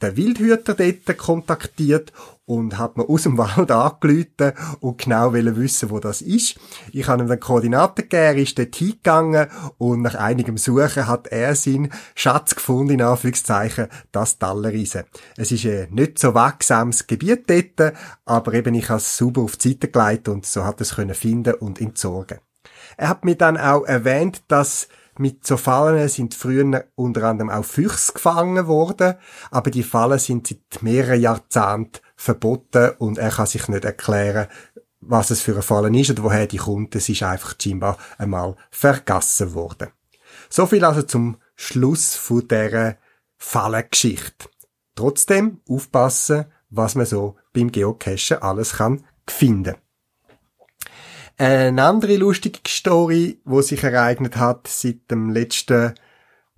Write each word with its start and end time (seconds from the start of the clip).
der 0.00 0.16
Wildhüter 0.16 0.74
dort 0.74 1.18
kontaktiert 1.18 2.12
und 2.46 2.78
hat 2.78 2.96
mir 2.96 3.08
aus 3.08 3.22
dem 3.22 3.38
Wald 3.38 3.70
angerufen 3.70 4.52
und 4.80 4.98
genau 4.98 5.32
wissen, 5.32 5.90
wo 5.90 5.98
das 5.98 6.22
ist. 6.22 6.58
Ich 6.92 7.08
habe 7.08 7.22
ihm 7.22 7.28
dann 7.28 7.40
Koordinaten 7.40 8.08
gegeben, 8.08 8.38
ist 8.38 8.58
dort 8.58 8.74
hingegangen 8.74 9.48
und 9.78 10.02
nach 10.02 10.14
einigem 10.14 10.56
Suchen 10.56 11.06
hat 11.06 11.28
er 11.28 11.54
seinen 11.54 11.92
Schatz 12.14 12.54
gefunden, 12.54 12.94
in 12.94 13.02
Anführungszeichen, 13.02 13.88
das 14.12 14.38
Tallerriese. 14.38 15.04
Es 15.36 15.52
ist 15.52 15.64
ein 15.64 15.88
nicht 15.90 16.18
so 16.18 16.34
wachsames 16.34 17.06
Gebiet 17.06 17.48
dort, 17.48 17.94
aber 18.24 18.54
eben 18.54 18.74
ich 18.74 18.88
habe 18.88 18.98
es 18.98 19.16
sauber 19.16 19.42
auf 19.42 19.56
die 19.56 19.70
Seite 19.70 19.88
gelegt 19.88 20.28
und 20.28 20.46
so 20.46 20.64
hat 20.64 20.80
es 20.80 20.96
können 20.96 21.14
finden 21.14 21.54
und 21.54 21.80
entsorgen. 21.80 22.38
Er 22.96 23.08
hat 23.08 23.24
mir 23.24 23.36
dann 23.36 23.56
auch 23.56 23.84
erwähnt, 23.84 24.42
dass 24.48 24.88
mit 25.18 25.46
so 25.46 25.56
Fallen 25.56 26.08
sind 26.08 26.34
früher 26.34 26.84
unter 26.94 27.24
anderem 27.24 27.50
auch 27.50 27.64
Füchse 27.64 28.12
gefangen 28.12 28.66
worden, 28.66 29.14
aber 29.50 29.70
die 29.70 29.82
Fallen 29.82 30.18
sind 30.18 30.46
seit 30.46 30.82
mehreren 30.82 31.20
Jahrzehnten 31.20 32.00
verboten 32.16 32.92
und 32.98 33.18
er 33.18 33.30
kann 33.30 33.46
sich 33.46 33.68
nicht 33.68 33.84
erklären, 33.84 34.48
was 35.00 35.30
es 35.30 35.40
für 35.40 35.52
eine 35.52 35.62
Fallen 35.62 35.94
ist 35.94 36.10
oder 36.10 36.24
woher 36.24 36.46
die 36.46 36.56
kommt. 36.56 36.94
Es 36.94 37.08
ist 37.08 37.22
einfach 37.22 37.54
scheinbar 37.60 37.98
einmal 38.18 38.56
vergessen 38.70 39.54
worden. 39.54 39.88
So 40.48 40.66
viel 40.66 40.84
also 40.84 41.02
zum 41.02 41.36
Schluss 41.54 42.14
von 42.14 42.46
dieser 42.48 42.96
Fallengeschichte. 43.36 44.48
Trotzdem 44.94 45.60
aufpassen, 45.68 46.46
was 46.70 46.94
man 46.94 47.06
so 47.06 47.36
beim 47.52 47.70
Geocachen 47.70 48.42
alles 48.42 48.74
kann 48.74 49.04
finden. 49.28 49.76
Eine 51.36 51.82
andere 51.82 52.16
lustige 52.16 52.60
Story, 52.68 53.40
wo 53.44 53.60
sich 53.60 53.82
ereignet 53.82 54.36
hat 54.36 54.68
seit 54.68 55.10
dem 55.10 55.30
letzten 55.30 55.94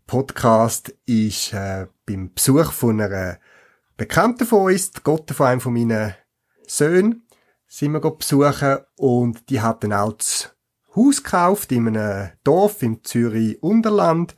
Podcast, 0.06 0.94
ist 1.06 1.54
äh, 1.54 1.86
beim 2.04 2.34
Besuch 2.34 2.72
von 2.72 3.00
einer 3.00 3.38
Bekannten 3.96 4.44
von 4.44 4.70
uns, 4.70 4.90
die 4.90 5.00
Gotte 5.02 5.32
von 5.32 5.46
einem 5.46 5.60
von 5.62 5.72
meinen 5.72 6.14
Söhnen, 6.66 7.26
sind 7.66 7.92
wir 7.92 8.00
besuchen 8.00 8.80
und 8.96 9.48
die 9.48 9.62
hat 9.62 9.82
ein 9.82 9.92
altes 9.94 10.54
Haus 10.94 11.22
gekauft 11.22 11.72
in 11.72 11.88
einem 11.88 12.32
Dorf 12.44 12.82
im 12.82 13.02
Zürich 13.02 13.62
Unterland 13.62 14.36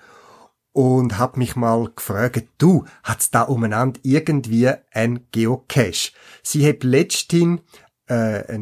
und 0.71 1.19
hat 1.19 1.37
mich 1.37 1.57
mal 1.57 1.91
gefragt, 1.97 2.47
du, 2.59 2.85
hat's 3.03 3.33
da 3.33 3.43
umeinander 3.43 3.99
irgendwie 4.05 4.71
ein 4.93 5.27
Geocache? 5.33 6.13
Sie 6.45 6.65
hat 6.65 6.85
letzthin 6.85 7.61
äh, 8.09 8.55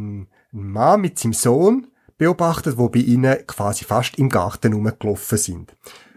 ein 0.57 0.61
einen 0.61 0.73
Mann 0.73 1.01
mit 1.03 1.19
seinem 1.19 1.35
Sohn 1.35 1.87
beobachtet, 2.19 2.79
wo 2.79 2.89
bei 2.89 3.01
ihnen 3.01 3.47
quasi 3.47 3.85
fast 3.85 4.19
im 4.19 4.31
Garten 4.31 4.73
rumgelaufen 4.73 5.39
sind. 5.39 5.77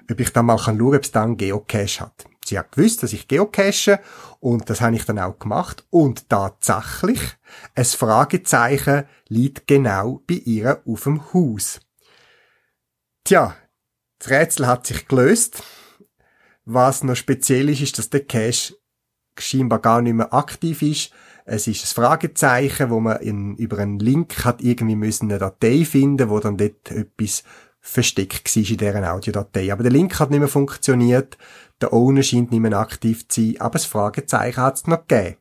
Ob 0.10 0.20
ich 0.20 0.32
dann 0.32 0.46
mal 0.46 0.58
schauen 0.58 0.78
kann, 0.78 0.96
ob 0.96 1.04
es 1.04 1.12
dann 1.12 1.38
Geocache 1.38 2.00
hat. 2.00 2.26
Sie 2.46 2.58
hat 2.58 2.72
gewusst, 2.72 3.04
dass 3.04 3.14
ich 3.14 3.28
geocache 3.28 4.00
und 4.40 4.70
das 4.70 4.82
habe 4.82 4.96
ich 4.96 5.06
dann 5.06 5.20
auch 5.20 5.38
gemacht 5.38 5.86
und 5.92 6.30
tatsächlich, 6.30 7.20
ein 7.76 7.86
Fragezeichen 7.86 9.04
liegt 9.28 9.68
genau 9.68 10.24
bei 10.26 10.36
ihr 10.36 10.82
auf 10.88 11.04
dem 11.04 11.32
Haus. 11.34 11.80
Tja, 13.24 13.56
das 14.18 14.30
Rätsel 14.32 14.66
hat 14.66 14.88
sich 14.88 15.08
gelöst. 15.08 15.62
Was 16.66 17.04
noch 17.04 17.16
speziell 17.16 17.70
ist, 17.70 17.82
ist, 17.82 17.98
dass 18.00 18.10
der 18.10 18.26
Cache 18.26 18.76
scheinbar 19.38 19.80
gar 19.80 20.02
nicht 20.02 20.14
mehr 20.14 20.34
aktiv 20.34 20.82
ist, 20.82 21.12
es 21.50 21.68
ist 21.68 21.84
ein 21.84 22.04
Fragezeichen, 22.04 22.90
wo 22.90 23.00
man 23.00 23.18
in, 23.18 23.56
über 23.56 23.80
einen 23.80 24.00
Link 24.00 24.46
hat 24.46 24.62
irgendwie 24.62 24.96
müssen 24.96 25.30
eine 25.30 25.40
Datei 25.40 25.84
finden, 25.84 26.30
wo 26.30 26.40
dann 26.40 26.58
dort 26.58 26.92
etwas 26.92 27.44
versteckt 27.82 28.56
war 28.56 28.64
in 28.64 28.78
dieser 28.78 29.14
Audiodatei. 29.14 29.72
Aber 29.72 29.84
der 29.84 29.92
Link 29.92 30.20
hat 30.20 30.30
nicht 30.30 30.40
mehr 30.40 30.48
funktioniert, 30.48 31.38
der 31.82 31.94
Owner 31.94 32.24
scheint 32.24 32.52
nicht 32.52 32.60
mehr 32.60 32.78
aktiv 32.78 33.28
zu 33.28 33.42
sein, 33.42 33.62
aber 33.62 33.74
das 33.74 33.86
Fragezeichen 33.86 34.62
hat 34.62 34.76
es 34.76 34.88
noch 34.88 35.08
gegeben. 35.08 35.38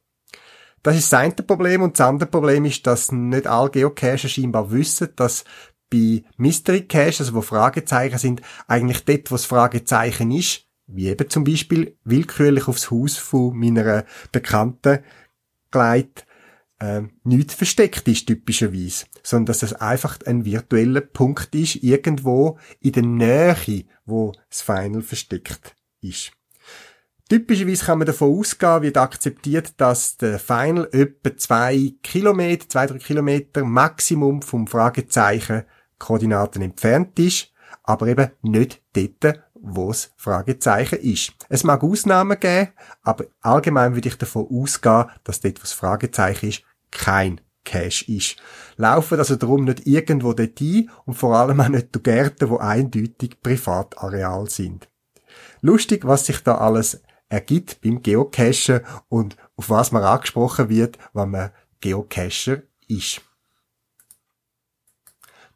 Das 0.82 0.96
ist 0.96 1.12
das 1.12 1.18
eine 1.18 1.34
Problem 1.34 1.82
und 1.82 1.98
das 1.98 2.06
andere 2.06 2.30
Problem 2.30 2.64
ist, 2.64 2.86
dass 2.86 3.12
nicht 3.12 3.46
alle 3.46 3.70
Geocacher 3.70 4.28
scheinbar 4.28 4.70
wissen, 4.70 5.08
dass 5.16 5.44
bei 5.90 6.22
Mystery 6.36 6.82
Caches, 6.82 7.20
also 7.20 7.34
wo 7.34 7.40
Fragezeichen 7.42 8.18
sind, 8.18 8.42
eigentlich 8.66 9.04
dort, 9.04 9.30
wo 9.30 9.34
das 9.34 9.44
Fragezeichen 9.44 10.30
ist, 10.30 10.64
wie 10.86 11.08
eben 11.08 11.28
zum 11.28 11.44
Beispiel 11.44 11.96
willkürlich 12.04 12.68
aufs 12.68 12.90
Haus 12.90 13.16
von 13.18 13.56
meiner 13.58 14.04
Bekannten 14.32 15.00
gelegt, 15.70 16.26
äh, 16.80 17.02
nichts 17.24 17.54
versteckt 17.54 18.06
ist, 18.08 18.26
typischerweise. 18.26 19.06
Sondern 19.22 19.46
dass 19.46 19.62
es 19.62 19.74
einfach 19.74 20.18
ein 20.26 20.44
virtueller 20.44 21.00
Punkt 21.00 21.54
ist, 21.54 21.76
irgendwo 21.76 22.58
in 22.80 22.92
der 22.92 23.02
Nähe, 23.02 23.84
wo 24.06 24.32
das 24.48 24.62
Final 24.62 25.02
versteckt 25.02 25.74
ist. 26.00 26.32
Typischerweise 27.28 27.84
kann 27.84 27.98
man 27.98 28.06
davon 28.06 28.38
ausgehen, 28.38 28.82
wird 28.82 28.96
akzeptiert, 28.96 29.74
dass 29.76 30.16
der 30.16 30.38
Final 30.38 30.88
etwa 30.92 31.36
zwei 31.36 31.92
Kilometer, 32.02 32.68
zwei, 32.68 32.86
drei 32.86 32.98
Kilometer 32.98 33.64
Maximum 33.64 34.40
vom 34.40 34.66
Fragezeichen 34.66 35.64
Koordinaten 35.98 36.62
entfernt 36.62 37.18
ist, 37.18 37.52
aber 37.82 38.06
eben 38.06 38.30
nicht 38.40 38.82
dort, 38.94 39.40
wo 39.62 39.92
Fragezeichen 40.16 40.98
ist. 40.98 41.32
Es 41.48 41.64
mag 41.64 41.82
Ausnahmen 41.82 42.38
geben, 42.38 42.72
aber 43.02 43.26
allgemein 43.40 43.94
würde 43.94 44.08
ich 44.08 44.16
davon 44.16 44.46
ausgehen, 44.50 45.06
dass 45.24 45.40
dort, 45.40 45.58
wo 45.58 45.62
das 45.62 45.72
Fragezeichen 45.72 46.48
ist, 46.48 46.62
kein 46.90 47.40
Cache 47.64 48.04
ist. 48.10 48.36
Laufen 48.76 49.18
also 49.18 49.36
darum 49.36 49.64
nicht 49.64 49.86
irgendwo 49.86 50.32
dort 50.32 50.60
ein 50.60 50.90
und 51.04 51.14
vor 51.14 51.36
allem 51.36 51.60
auch 51.60 51.68
nicht 51.68 51.94
durch 51.94 52.04
Gärten, 52.04 52.48
wo 52.48 52.56
eindeutig 52.56 53.40
Privatareal 53.42 54.48
sind. 54.48 54.88
Lustig, 55.60 56.06
was 56.06 56.26
sich 56.26 56.42
da 56.42 56.56
alles 56.56 57.02
ergibt 57.28 57.80
beim 57.82 58.02
Geocachen 58.02 58.80
und 59.08 59.36
auf 59.56 59.68
was 59.70 59.92
man 59.92 60.02
angesprochen 60.02 60.68
wird, 60.68 60.98
wenn 61.12 61.30
man 61.30 61.50
Geocacher 61.80 62.62
ist. 62.86 63.20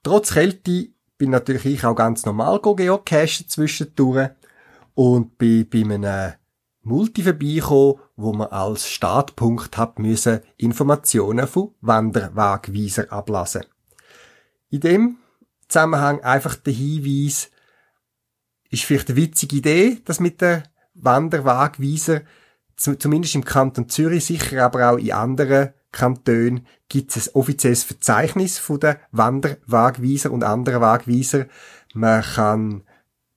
Trotz 0.02 0.32
Kälte 0.32 0.88
bin 1.22 1.30
natürlich 1.30 1.66
ich 1.66 1.84
auch 1.84 1.94
ganz 1.94 2.26
normal 2.26 2.58
geocachen 2.60 3.46
zwischendurch 3.46 4.30
und 4.94 5.38
bin 5.38 5.68
bei 5.70 5.84
einem 5.84 6.32
Multi 6.82 7.22
vorbeigekommen, 7.22 8.00
wo 8.16 8.32
man 8.32 8.48
als 8.48 8.88
Startpunkt 8.88 9.78
hat 9.78 10.00
müssen 10.00 10.40
Informationen 10.56 11.46
von 11.46 11.76
Wanderwagweiser 11.80 13.12
ablassen. 13.12 13.62
In 14.70 14.80
dem 14.80 15.18
Zusammenhang 15.68 16.18
einfach 16.22 16.56
der 16.56 16.72
Hinweis, 16.72 17.52
ist 18.70 18.82
vielleicht 18.82 19.10
eine 19.10 19.16
witzige 19.16 19.54
Idee, 19.54 20.02
das 20.04 20.18
mit 20.18 20.40
der 20.40 20.64
Wanderwagweiser, 20.94 22.22
zumindest 22.74 23.36
im 23.36 23.44
Kanton 23.44 23.88
Zürich, 23.88 24.24
sicher 24.24 24.64
aber 24.64 24.90
auch 24.90 24.98
in 24.98 25.12
anderen 25.12 25.72
Kantonen 25.92 26.66
gibt 26.88 27.14
es 27.14 27.28
ein 27.28 27.34
offizielles 27.34 27.84
Verzeichnis 27.84 28.58
von 28.58 28.80
der 28.80 28.98
Wanderwagweiser 29.12 30.30
und 30.30 30.44
anderen 30.44 30.80
Wagweiser. 30.80 31.46
Man 31.94 32.22
kann 32.22 32.82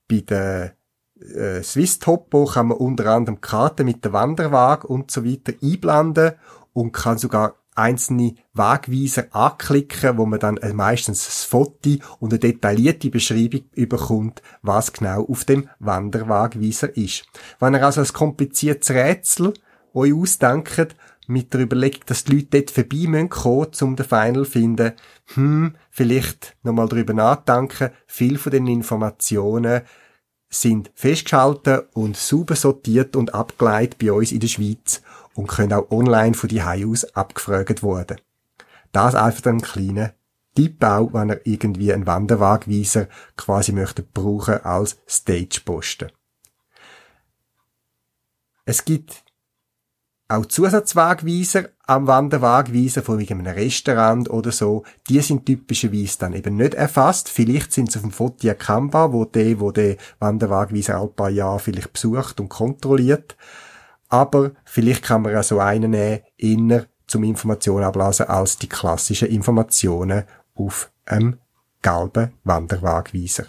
bei 0.07 0.21
der 0.21 0.75
äh, 1.19 1.61
Swiss 1.61 1.99
Topo 1.99 2.45
kann 2.45 2.67
man 2.67 2.77
unter 2.77 3.07
anderem 3.07 3.41
Karten 3.41 3.85
mit 3.85 4.03
der 4.03 4.13
Wanderwag 4.13 4.85
und 4.85 5.11
so 5.11 5.25
weiter 5.25 5.53
einblenden 5.61 6.33
und 6.73 6.91
kann 6.91 7.17
sogar 7.17 7.55
einzelne 7.75 8.35
Wagweiser 8.53 9.25
anklicken, 9.31 10.17
wo 10.17 10.25
man 10.25 10.39
dann 10.39 10.57
äh, 10.57 10.73
meistens 10.73 11.27
ein 11.27 11.49
Foto 11.49 11.97
und 12.19 12.31
eine 12.31 12.39
detaillierte 12.39 13.09
Beschreibung 13.09 13.65
überkommt, 13.73 14.41
was 14.61 14.93
genau 14.93 15.25
auf 15.25 15.43
dem 15.43 15.69
Wanderwagweiser 15.79 16.95
ist. 16.95 17.25
Wenn 17.59 17.75
ihr 17.75 17.85
also 17.85 18.01
ein 18.01 18.07
kompliziertes 18.07 18.91
Rätsel 18.91 19.53
euch 19.93 20.13
ausdenkt, 20.13 20.95
mit 21.27 21.53
der 21.53 21.61
Überlegung, 21.61 22.01
dass 22.05 22.23
die 22.23 22.35
Leute 22.35 22.47
dort 22.51 22.71
vorbei 22.71 23.07
müssen 23.07 23.29
kommen, 23.29 23.71
um 23.81 23.95
den 23.95 24.05
Final 24.05 24.45
zu 24.45 24.51
finden, 24.51 24.93
hm, 25.33 25.75
vielleicht 25.89 26.55
nochmal 26.63 26.87
darüber 26.87 27.13
nachdenken, 27.13 27.91
viel 28.07 28.37
von 28.37 28.51
den 28.51 28.67
Informationen 28.67 29.81
sind 30.49 30.91
festgeschaltet 30.95 31.89
und 31.93 32.15
sauber 32.15 32.55
sortiert 32.55 33.15
und 33.15 33.33
abgeleitet 33.33 33.97
bei 33.99 34.11
uns 34.11 34.31
in 34.31 34.39
der 34.39 34.47
Schweiz 34.47 35.01
und 35.33 35.47
können 35.47 35.73
auch 35.73 35.91
online 35.91 36.33
von 36.33 36.49
die 36.49 36.61
aus 36.61 37.03
abgefragt 37.15 37.83
werden. 37.83 38.21
Das 38.91 39.15
einfach 39.15 39.51
ein 39.51 39.61
kleiner 39.61 40.13
Tipp 40.55 40.81
auch, 40.83 41.13
wenn 41.13 41.31
er 41.31 41.45
irgendwie 41.45 41.91
einen 41.91 42.07
Wanderwagweiser 42.07 43.07
quasi 43.35 43.73
möchte 43.73 44.03
brauchen 44.03 44.63
als 44.63 44.97
Stageposten. 45.05 46.11
Es 48.63 48.85
gibt 48.85 49.24
auch 50.27 50.45
Zusatzwagweiser 50.45 51.69
am 51.85 52.07
Wanderwagweiser 52.07 53.03
von 53.03 53.19
einem 53.19 53.45
Restaurant 53.45 54.29
oder 54.29 54.51
so, 54.51 54.83
die 55.07 55.21
sind 55.21 55.45
typischerweise 55.45 56.17
dann 56.19 56.33
eben 56.33 56.55
nicht 56.55 56.73
erfasst. 56.73 57.29
Vielleicht 57.29 57.71
sind 57.71 57.91
sie 57.91 57.99
auf 57.99 58.03
dem 58.03 58.11
Foto 58.11 58.47
erkennbar, 58.47 59.13
wo 59.13 59.25
der, 59.25 59.59
wo 59.59 59.71
der 59.71 59.97
Wanderwagweiser 60.19 60.99
ein 60.99 61.13
paar 61.13 61.29
Jahre 61.29 61.59
vielleicht 61.59 61.93
besucht 61.93 62.39
und 62.39 62.49
kontrolliert. 62.49 63.37
Aber 64.09 64.51
vielleicht 64.63 65.03
kann 65.03 65.21
man 65.21 65.33
ja 65.33 65.43
so 65.43 65.59
einen 65.59 65.91
nehmen, 65.91 66.21
inner 66.37 66.85
zum 67.07 67.23
Informationen 67.23 67.85
ablassen 67.85 68.27
als 68.27 68.57
die 68.57 68.69
klassischen 68.69 69.29
Informationen 69.29 70.23
auf 70.55 70.91
einem 71.05 71.37
gelben 71.81 72.33
Wanderwagweiser. 72.43 73.45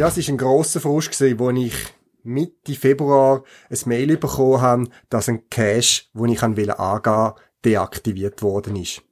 Ja, 0.00 0.08
es 0.08 0.16
war 0.16 0.32
ein 0.32 0.38
grosser 0.38 0.80
Frust, 0.80 1.10
gewesen, 1.10 1.38
wo 1.38 1.50
ich 1.50 1.74
Mitte 2.22 2.72
Februar 2.72 3.44
ein 3.68 3.78
Mail 3.84 4.16
bekommen 4.16 4.62
habe, 4.62 4.88
dass 5.10 5.28
ein 5.28 5.50
Cache, 5.50 6.04
wo 6.14 6.24
ich 6.24 6.42
angehen 6.42 6.68
wollte, 6.68 7.34
deaktiviert 7.66 8.40
worden 8.40 8.76
ist. 8.76 9.02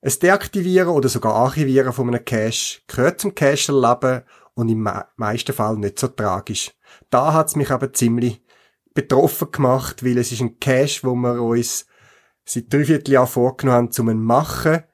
Ein 0.00 0.12
Deaktivieren 0.22 0.90
oder 0.90 1.08
sogar 1.08 1.34
Archivieren 1.34 1.92
von 1.92 2.06
einem 2.06 2.24
Cache 2.24 2.82
gehört 2.86 3.20
zum 3.20 3.34
Cache-Erleben 3.34 4.22
und 4.54 4.68
im 4.68 4.88
meisten 5.16 5.52
Fall 5.52 5.76
nicht 5.76 5.98
so 5.98 6.06
tragisch. 6.06 6.70
Da 7.10 7.32
hat's 7.32 7.56
mich 7.56 7.72
aber 7.72 7.92
ziemlich 7.92 8.40
betroffen 8.94 9.50
gemacht, 9.50 10.04
weil 10.04 10.18
es 10.18 10.30
ist 10.30 10.40
ein 10.40 10.60
Cache, 10.60 11.00
wo 11.02 11.16
wir 11.16 11.42
uns 11.42 11.86
seit 12.44 12.72
drei 12.72 12.84
Vierteljahr 12.84 13.26
vorgenommen 13.26 13.76
haben, 13.76 13.90
zu 13.90 14.04
machen 14.04 14.84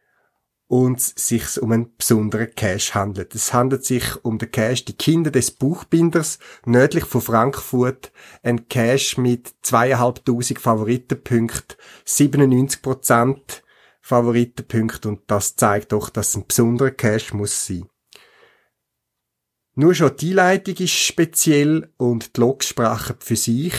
und 0.69 1.00
sich 1.00 1.61
um 1.61 1.73
einen 1.73 1.97
besonderen 1.97 2.55
Cache 2.55 2.94
handelt. 2.94 3.35
Es 3.35 3.55
handelt 3.55 3.85
sich 3.85 4.05
um 4.23 4.38
den 4.38 4.50
Cache 4.50 4.85
Die 4.85 4.97
Kinder 4.97 5.31
des 5.31 5.50
Buchbinders, 5.50 6.38
nördlich 6.67 7.06
von 7.06 7.23
Frankfurt. 7.23 8.12
Ein 8.43 8.69
Cache 8.69 9.20
mit 9.20 9.55
zweieinhalbtausend 9.62 10.61
Favoritenpunkten, 10.61 11.76
97% 12.06 13.62
Favoritenpunkte 14.03 15.09
und 15.09 15.23
das 15.26 15.56
zeigt 15.56 15.93
doch, 15.93 16.11
dass 16.11 16.29
es 16.29 16.37
ein 16.37 16.47
besonderer 16.47 16.91
Cache 16.91 17.35
muss 17.35 17.67
sein. 17.67 17.88
Nur 19.75 19.94
schon 19.94 20.17
die 20.17 20.31
Einleitung 20.31 20.75
ist 20.76 20.93
speziell 20.93 21.93
und 21.97 22.37
die 22.37 22.41
Logsprache 22.41 23.17
für 23.21 23.37
sich. 23.37 23.73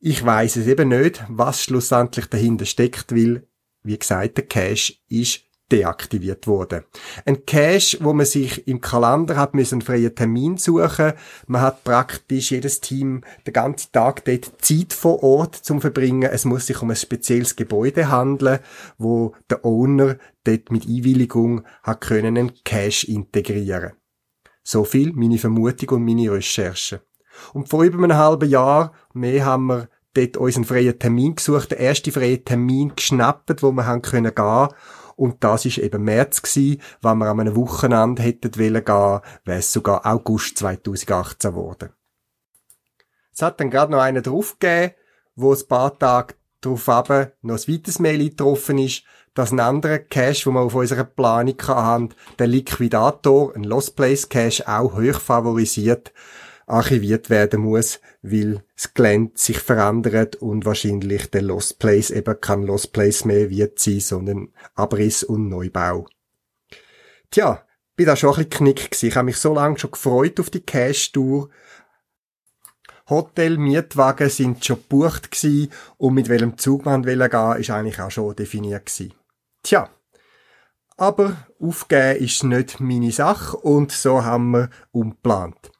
Ich 0.00 0.24
weiß 0.24 0.56
es 0.56 0.66
eben 0.66 0.88
nicht, 0.88 1.22
was 1.28 1.62
schlussendlich 1.62 2.26
dahinter 2.26 2.64
steckt, 2.64 3.14
weil, 3.14 3.46
wie 3.82 3.98
gesagt, 3.98 4.38
der 4.38 4.46
Cache 4.46 4.94
ist 5.08 5.44
deaktiviert 5.72 6.46
wurde. 6.46 6.84
Ein 7.24 7.46
Cache, 7.46 7.98
wo 8.00 8.12
man 8.12 8.26
sich 8.26 8.68
im 8.68 8.80
Kalender 8.80 9.36
hat 9.36 9.54
müssen 9.54 9.76
einen 9.76 9.82
freien 9.82 10.14
Termin 10.14 10.56
suchen. 10.58 11.14
Man 11.46 11.62
hat 11.62 11.84
praktisch 11.84 12.50
jedes 12.50 12.80
Team 12.80 13.22
den 13.46 13.52
ganzen 13.54 13.90
Tag 13.92 14.24
dort 14.24 14.52
Zeit 14.60 14.92
vor 14.92 15.22
Ort 15.22 15.56
zum 15.56 15.80
verbringen. 15.80 16.30
Es 16.30 16.44
muss 16.44 16.66
sich 16.66 16.82
um 16.82 16.90
ein 16.90 16.96
spezielles 16.96 17.56
Gebäude 17.56 18.10
handeln, 18.10 18.60
wo 18.98 19.34
der 19.48 19.64
Owner 19.64 20.18
dort 20.44 20.70
mit 20.70 20.86
Einwilligung 20.86 21.64
hat 21.82 22.02
können 22.02 22.36
einen 22.36 22.52
Cache 22.64 23.06
integrieren. 23.06 23.92
So 24.62 24.84
viel 24.84 25.12
meine 25.12 25.38
Vermutung 25.38 25.90
und 25.90 26.04
meine 26.04 26.30
Recherche. 26.30 27.02
Und 27.52 27.68
vor 27.68 27.82
über 27.84 28.02
einem 28.02 28.16
halben 28.16 28.48
Jahr 28.48 28.92
mehr 29.12 29.44
haben 29.44 29.66
wir 29.66 29.88
dort 30.14 30.36
unseren 30.36 30.64
freien 30.64 30.98
Termin 30.98 31.34
gesucht, 31.34 31.72
den 31.72 31.78
ersten 31.78 32.12
freien 32.12 32.44
Termin 32.44 32.92
geschnappt, 32.94 33.62
wo 33.62 33.72
wir 33.72 33.86
haben 33.86 34.02
können 34.02 34.34
gehen 34.34 34.68
und 35.16 35.42
das 35.44 35.64
ist 35.64 35.78
eben 35.78 36.04
März 36.04 36.42
gewesen. 36.42 36.80
Wenn 37.02 37.18
wir 37.18 37.26
an 37.26 37.40
einem 37.40 37.56
Wochenende 37.56 38.22
hätten 38.22 38.56
wollen 38.56 38.84
gehen, 38.84 39.20
wäre 39.44 39.58
es 39.58 39.72
sogar 39.72 40.04
August 40.06 40.58
2018 40.58 41.50
geworden. 41.50 41.90
Es 43.32 43.42
hat 43.42 43.60
dann 43.60 43.70
gerade 43.70 43.92
noch 43.92 44.00
einen 44.00 44.22
draufgegeben, 44.22 44.94
wo 45.34 45.52
ein 45.52 45.68
paar 45.68 45.98
Tage 45.98 46.34
darauf 46.60 46.86
noch 46.86 47.08
ein 47.08 47.74
weiteres 47.74 47.98
Mail 47.98 48.20
eingetroffen 48.20 48.78
ist, 48.78 49.02
dass 49.34 49.50
ein 49.50 49.60
anderer 49.60 49.98
Cache, 49.98 50.44
den 50.44 50.54
wir 50.54 50.60
auf 50.60 50.74
unserer 50.74 51.04
Planung 51.04 51.56
haben, 51.66 52.10
der 52.38 52.46
Liquidator, 52.46 53.54
ein 53.54 53.64
Lost 53.64 53.96
Place 53.96 54.28
Cache, 54.28 54.66
auch 54.68 54.94
hoch 54.94 55.20
favorisiert 55.20 56.12
archiviert 56.66 57.30
werden 57.30 57.60
muss, 57.60 58.00
weil 58.22 58.62
das 58.74 58.94
Gelände 58.94 59.32
sich 59.34 59.58
verändert 59.58 60.36
und 60.36 60.64
wahrscheinlich 60.64 61.30
der 61.30 61.42
Lost 61.42 61.78
Place 61.78 62.10
eben 62.10 62.40
kein 62.40 62.62
Lost 62.62 62.92
Place 62.92 63.24
mehr 63.24 63.50
wird 63.50 63.78
sein, 63.78 64.00
sondern 64.00 64.48
Abriss 64.74 65.22
und 65.22 65.48
Neubau. 65.48 66.06
Tja, 67.30 67.64
bin 67.96 68.06
da 68.06 68.16
schon 68.16 68.30
ein 68.30 68.36
bisschen 68.36 68.50
knick 68.50 68.90
gewesen. 68.90 69.08
Ich 69.08 69.16
habe 69.16 69.26
mich 69.26 69.36
so 69.36 69.54
lange 69.54 69.78
schon 69.78 69.90
gefreut 69.90 70.40
auf 70.40 70.50
die 70.50 70.60
Cash-Tour. 70.60 71.50
Hotel, 73.08 73.58
Mietwagen 73.58 74.30
sind 74.30 74.64
schon 74.64 74.76
gebucht 74.76 75.30
gewesen 75.30 75.70
und 75.98 76.14
mit 76.14 76.28
welchem 76.28 76.56
Zug 76.56 76.86
man 76.86 77.02
gehen 77.02 77.20
will, 77.20 77.60
ist 77.60 77.70
eigentlich 77.70 78.00
auch 78.00 78.10
schon 78.10 78.34
definiert 78.34 78.86
gewesen. 78.86 79.14
Tja, 79.62 79.90
aber 80.96 81.36
aufgeben 81.60 82.24
ist 82.24 82.44
nicht 82.44 82.80
meine 82.80 83.12
Sache 83.12 83.56
und 83.56 83.92
so 83.92 84.24
haben 84.24 84.52
wir 84.52 84.70
umplant. 84.92 85.73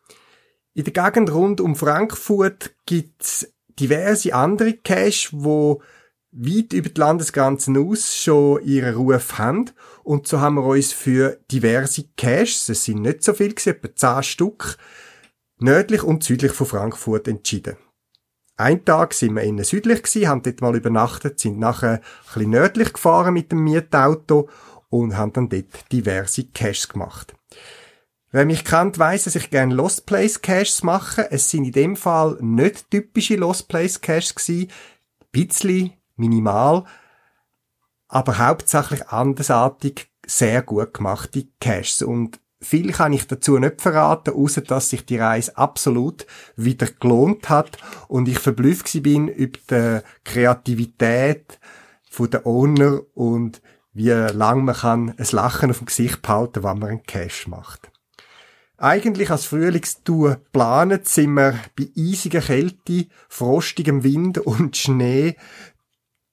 In 0.77 0.83
der 0.83 0.93
Gegend 0.93 1.33
rund 1.33 1.61
um 1.61 1.77
Frankfurt 1.77 2.75
gibt's 2.85 3.47
diverse 3.79 4.35
andere 4.35 4.73
Caches, 4.73 5.29
wo 5.31 5.83
weit 6.33 6.73
über 6.73 6.89
die 6.89 7.01
Landesgrenzen 7.01 7.77
aus 7.77 8.17
schon 8.17 8.61
ihren 8.65 8.97
Ruf 8.97 9.39
haben. 9.39 9.71
Und 10.03 10.27
so 10.27 10.41
haben 10.41 10.57
wir 10.57 10.65
uns 10.65 10.93
für 10.93 11.39
diverse 11.51 12.09
Caches, 12.17 12.69
es 12.69 12.85
sind 12.85 13.03
nicht 13.03 13.23
so 13.23 13.35
viel, 13.35 13.55
etwa 13.65 13.95
10 13.95 14.23
Stück, 14.25 14.77
nördlich 15.61 16.03
und 16.03 16.25
südlich 16.25 16.51
von 16.51 16.67
Frankfurt 16.67 17.29
entschieden. 17.29 17.77
Ein 18.57 18.85
Tag 18.85 19.15
sind 19.15 19.35
wir 19.35 19.43
innen 19.43 19.65
südlich 19.65 20.03
gewesen, 20.03 20.29
haben 20.29 20.43
dort 20.43 20.61
mal 20.61 20.75
übernachtet, 20.75 21.39
sind 21.39 21.61
nachher 21.61 21.95
ein 21.95 22.01
bisschen 22.27 22.51
nördlich 22.51 22.93
gefahren 22.93 23.35
mit 23.35 23.53
dem 23.53 23.63
Mietauto 23.63 24.49
und 24.91 25.17
haben 25.17 25.33
dann 25.33 25.49
dort 25.49 25.93
diverse 25.93 26.45
Caches 26.47 26.89
gemacht. 26.89 27.35
Wer 28.35 28.47
mich 28.47 28.65
kennt, 28.65 28.99
weiss, 28.99 29.23
dass 29.23 29.37
ich 29.37 29.49
gerne 29.49 29.73
Lost 29.73 30.07
Place 30.07 30.43
Caches 30.43 30.83
mache. 30.83 31.31
Es 31.31 31.51
sind 31.51 31.67
in 31.67 31.71
dem 31.71 31.95
Fall 31.95 32.37
nicht 32.41 32.91
typische 32.91 33.37
Lost 33.37 33.69
Place 33.69 34.01
Caches 34.01 34.35
gewesen. 34.35 34.73
Ein 35.21 35.27
bisschen 35.31 35.93
minimal. 36.17 36.83
Aber 38.09 38.39
hauptsächlich 38.39 39.07
andersartig 39.07 40.11
sehr 40.27 40.63
gut 40.63 40.95
gemachte 40.95 41.47
Caches. 41.61 42.03
Und 42.03 42.41
viel 42.61 42.91
kann 42.91 43.13
ich 43.13 43.29
dazu 43.29 43.57
nicht 43.57 43.81
verraten, 43.81 44.35
außer 44.35 44.63
dass 44.63 44.91
sich 44.91 45.07
die 45.07 45.19
Reise 45.19 45.57
absolut 45.57 46.27
wieder 46.57 46.89
gelohnt 46.89 47.49
hat 47.49 47.79
und 48.09 48.27
ich 48.27 48.41
verblüfft 48.41 49.01
bin 49.05 49.29
über 49.29 49.59
die 49.71 50.01
Kreativität 50.25 51.61
der 52.19 52.45
Owner 52.45 52.99
und 53.15 53.63
wie 53.93 54.11
lang 54.11 54.65
man 54.65 54.75
kann 54.75 55.15
ein 55.17 55.27
Lachen 55.31 55.71
auf 55.71 55.79
dem 55.79 55.87
Gesicht 55.87 56.21
behalten, 56.21 56.65
wenn 56.65 56.81
man 56.81 56.89
einen 56.89 57.03
Cache 57.05 57.49
macht. 57.49 57.94
Eigentlich 58.77 59.31
als 59.31 59.47
Frühlingstour 59.47 60.31
geplant, 60.31 61.07
sind 61.07 61.35
wir 61.35 61.59
bei 61.79 61.91
eisiger 61.97 62.41
Kälte, 62.41 63.07
frostigem 63.29 64.03
Wind 64.03 64.39
und 64.39 64.77
Schnee 64.77 65.37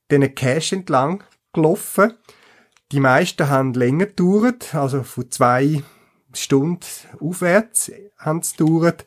den 0.10 0.33
Cache 0.33 0.75
entlang 0.75 1.24
gelaufen. 1.53 2.13
Die 2.91 3.00
meisten 3.00 3.48
haben 3.48 3.74
länger 3.74 4.07
gedauert, 4.07 4.74
also 4.74 5.03
von 5.03 5.29
zwei 5.31 5.83
Stunden 6.33 6.86
aufwärts 7.19 7.91
haben 8.17 8.41
sie 8.41 8.57
gedauert. 8.57 9.05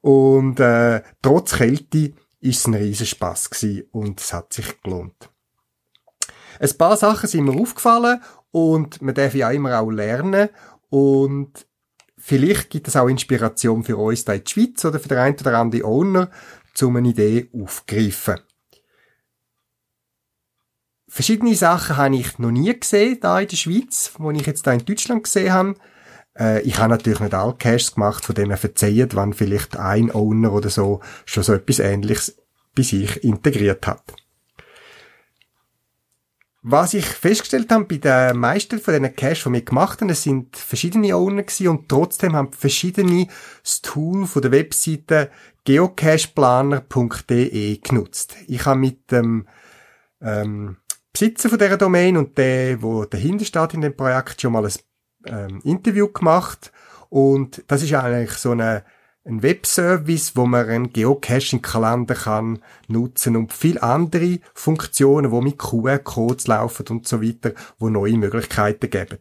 Und 0.00 0.60
äh, 0.60 1.02
trotz 1.22 1.56
Kälte 1.56 2.14
ist 2.40 2.60
es 2.60 2.66
ein 2.66 2.74
riesen 2.74 3.06
Spass 3.06 3.48
und 3.92 4.20
es 4.20 4.32
hat 4.32 4.52
sich 4.52 4.80
gelohnt. 4.82 5.30
Ein 6.58 6.76
paar 6.76 6.96
Sachen 6.96 7.28
sind 7.28 7.44
mir 7.44 7.58
aufgefallen 7.58 8.20
und 8.50 9.00
man 9.02 9.14
darf 9.14 9.34
ja 9.34 9.50
immer 9.50 9.78
auch 9.78 9.90
lernen 9.90 10.48
und 10.88 11.66
vielleicht 12.20 12.70
gibt 12.70 12.86
es 12.86 12.96
auch 12.96 13.08
Inspiration 13.08 13.82
für 13.82 13.96
uns 13.96 14.24
da 14.24 14.34
in 14.34 14.44
der 14.44 14.50
Schweiz 14.50 14.84
oder 14.84 15.00
für 15.00 15.08
den 15.08 15.18
einen 15.18 15.40
oder 15.40 15.58
anderen 15.58 15.84
Owner, 15.84 16.30
um 16.82 16.96
eine 16.96 17.08
Idee 17.08 17.48
aufzugreifen. 17.52 18.40
Verschiedene 21.08 21.54
Sachen 21.56 21.96
habe 21.96 22.16
ich 22.16 22.38
noch 22.38 22.52
nie 22.52 22.78
gesehen, 22.78 23.18
da 23.20 23.40
in 23.40 23.48
der 23.48 23.56
Schweiz, 23.56 24.12
wo 24.18 24.30
ich 24.30 24.46
jetzt 24.46 24.66
da 24.66 24.72
in 24.72 24.84
Deutschland 24.84 25.24
gesehen 25.24 25.52
habe. 25.52 25.74
Äh, 26.38 26.62
ich 26.62 26.78
habe 26.78 26.90
natürlich 26.90 27.18
nicht 27.18 27.34
alle 27.34 27.54
Caches 27.54 27.94
gemacht, 27.94 28.24
von 28.24 28.34
denen 28.34 28.56
verzeiht, 28.56 29.16
wann 29.16 29.32
vielleicht 29.32 29.76
ein 29.76 30.14
Owner 30.14 30.52
oder 30.52 30.70
so 30.70 31.00
schon 31.24 31.42
so 31.42 31.52
etwas 31.52 31.80
Ähnliches 31.80 32.36
bei 32.76 32.82
sich 32.82 33.24
integriert 33.24 33.86
hat. 33.86 34.14
Was 36.62 36.92
ich 36.92 37.06
festgestellt 37.06 37.72
habe 37.72 37.84
bei 37.84 37.96
den 37.96 38.36
meisten 38.36 38.78
von 38.80 38.92
diesen 38.92 39.16
Caches, 39.16 39.44
die 39.44 39.52
wir 39.52 39.64
gemacht 39.64 40.02
haben, 40.02 40.10
es 40.10 40.24
sind 40.24 40.58
verschiedene 40.58 41.16
Owner 41.16 41.44
gewesen 41.44 41.68
und 41.68 41.88
trotzdem 41.88 42.36
haben 42.36 42.52
verschiedene 42.52 43.28
das 43.62 43.80
Tool 43.80 44.26
von 44.26 44.42
der 44.42 44.52
Webseite 44.52 45.30
geocacheplaner.de 45.64 47.78
genutzt. 47.78 48.36
Ich 48.46 48.66
habe 48.66 48.78
mit 48.78 49.10
dem 49.10 49.48
ähm, 50.20 50.76
Besitzer 51.14 51.48
von 51.48 51.58
dieser 51.58 51.78
Domain 51.78 52.18
und 52.18 52.36
der, 52.36 52.82
wo 52.82 53.06
dahinter 53.06 53.46
steht 53.46 53.72
in 53.72 53.80
dem 53.80 53.96
Projekt, 53.96 54.42
schon 54.42 54.52
mal 54.52 54.66
ein 54.66 54.72
ähm, 55.26 55.62
Interview 55.64 56.08
gemacht 56.08 56.72
und 57.08 57.64
das 57.68 57.82
ist 57.82 57.94
eigentlich 57.94 58.32
so 58.32 58.50
eine 58.50 58.84
ein 59.24 59.42
Webservice, 59.42 60.32
wo 60.34 60.46
man 60.46 60.68
einen 60.68 60.92
Geocaching-Kalender 60.92 62.14
kann 62.14 62.62
nutzen 62.88 63.36
und 63.36 63.52
viele 63.52 63.82
andere 63.82 64.38
Funktionen, 64.54 65.30
wo 65.30 65.40
mit 65.40 65.58
QR-Codes 65.58 66.46
laufen 66.46 66.86
und 66.88 67.06
so 67.06 67.22
weiter, 67.22 67.52
wo 67.78 67.90
neue 67.90 68.16
Möglichkeiten 68.16 68.88
geben. 68.88 69.18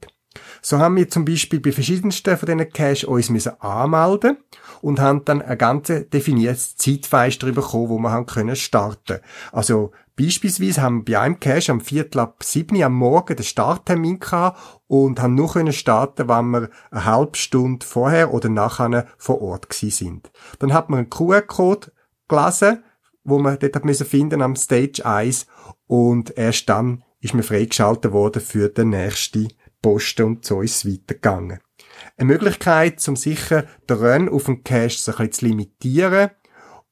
So 0.61 0.77
haben 0.77 0.95
wir 0.95 1.09
zum 1.09 1.25
Beispiel 1.25 1.59
bei 1.59 1.71
verschiedensten 1.71 2.37
von 2.37 2.45
diesen 2.45 2.71
Cache 2.71 3.07
uns 3.07 3.29
müssen 3.29 3.59
anmelden 3.59 4.37
und 4.81 4.99
haben 4.99 5.25
dann 5.25 5.41
ein 5.41 5.57
ganz 5.57 5.87
definiertes 5.87 6.75
Zeitfenster 6.77 7.51
bekommen, 7.51 7.89
wo 7.89 7.97
wir 7.97 8.11
haben 8.11 8.25
können 8.25 8.55
starten. 8.55 9.19
Also 9.51 9.91
beispielsweise 10.19 10.81
haben 10.81 11.05
bei 11.05 11.17
einem 11.17 11.39
Cache 11.39 11.71
am 11.71 11.79
Viertel 11.79 12.19
ab 12.19 12.43
sieben 12.43 12.81
am 12.83 12.93
Morgen 12.93 13.35
den 13.35 13.45
Starttermin 13.45 14.19
gehabt 14.19 14.59
und 14.87 15.21
haben 15.21 15.35
nur 15.35 15.53
können 15.53 15.71
starten, 15.71 16.27
wenn 16.27 16.49
wir 16.51 16.69
eine 16.91 17.05
halbe 17.05 17.37
Stunde 17.37 17.85
vorher 17.85 18.33
oder 18.33 18.49
nachher 18.49 19.07
vor 19.17 19.41
Ort 19.41 19.69
gewesen 19.69 19.91
sind. 19.91 20.31
Dann 20.59 20.73
hat 20.73 20.89
man 20.89 20.99
einen 20.99 21.09
QR-Code 21.09 21.91
gelesen, 22.27 22.83
wo 23.23 23.39
man 23.39 23.57
dort 23.59 23.75
hat 23.75 23.85
müssen 23.85 24.05
finden 24.05 24.41
am 24.41 24.55
Stage 24.55 25.05
1 25.05 25.47
und 25.87 26.37
erst 26.37 26.67
dann 26.67 27.03
ist 27.21 27.33
mir 27.33 27.43
freigeschaltet 27.43 28.11
worden 28.11 28.41
für 28.41 28.69
den 28.69 28.89
nächsten 28.89 29.47
Posten 29.81 30.23
und 30.23 30.45
so 30.45 30.61
ist 30.61 30.83
es 30.83 30.91
weitergegangen. 30.91 31.59
Eine 32.17 32.27
Möglichkeit, 32.27 33.05
um 33.07 33.15
sicher 33.15 33.63
den 33.89 33.97
Run 33.97 34.29
auf 34.29 34.45
dem 34.45 34.63
Cache 34.63 34.83
ein 34.83 34.89
bisschen 34.89 35.31
zu 35.31 35.45
limitieren 35.45 36.31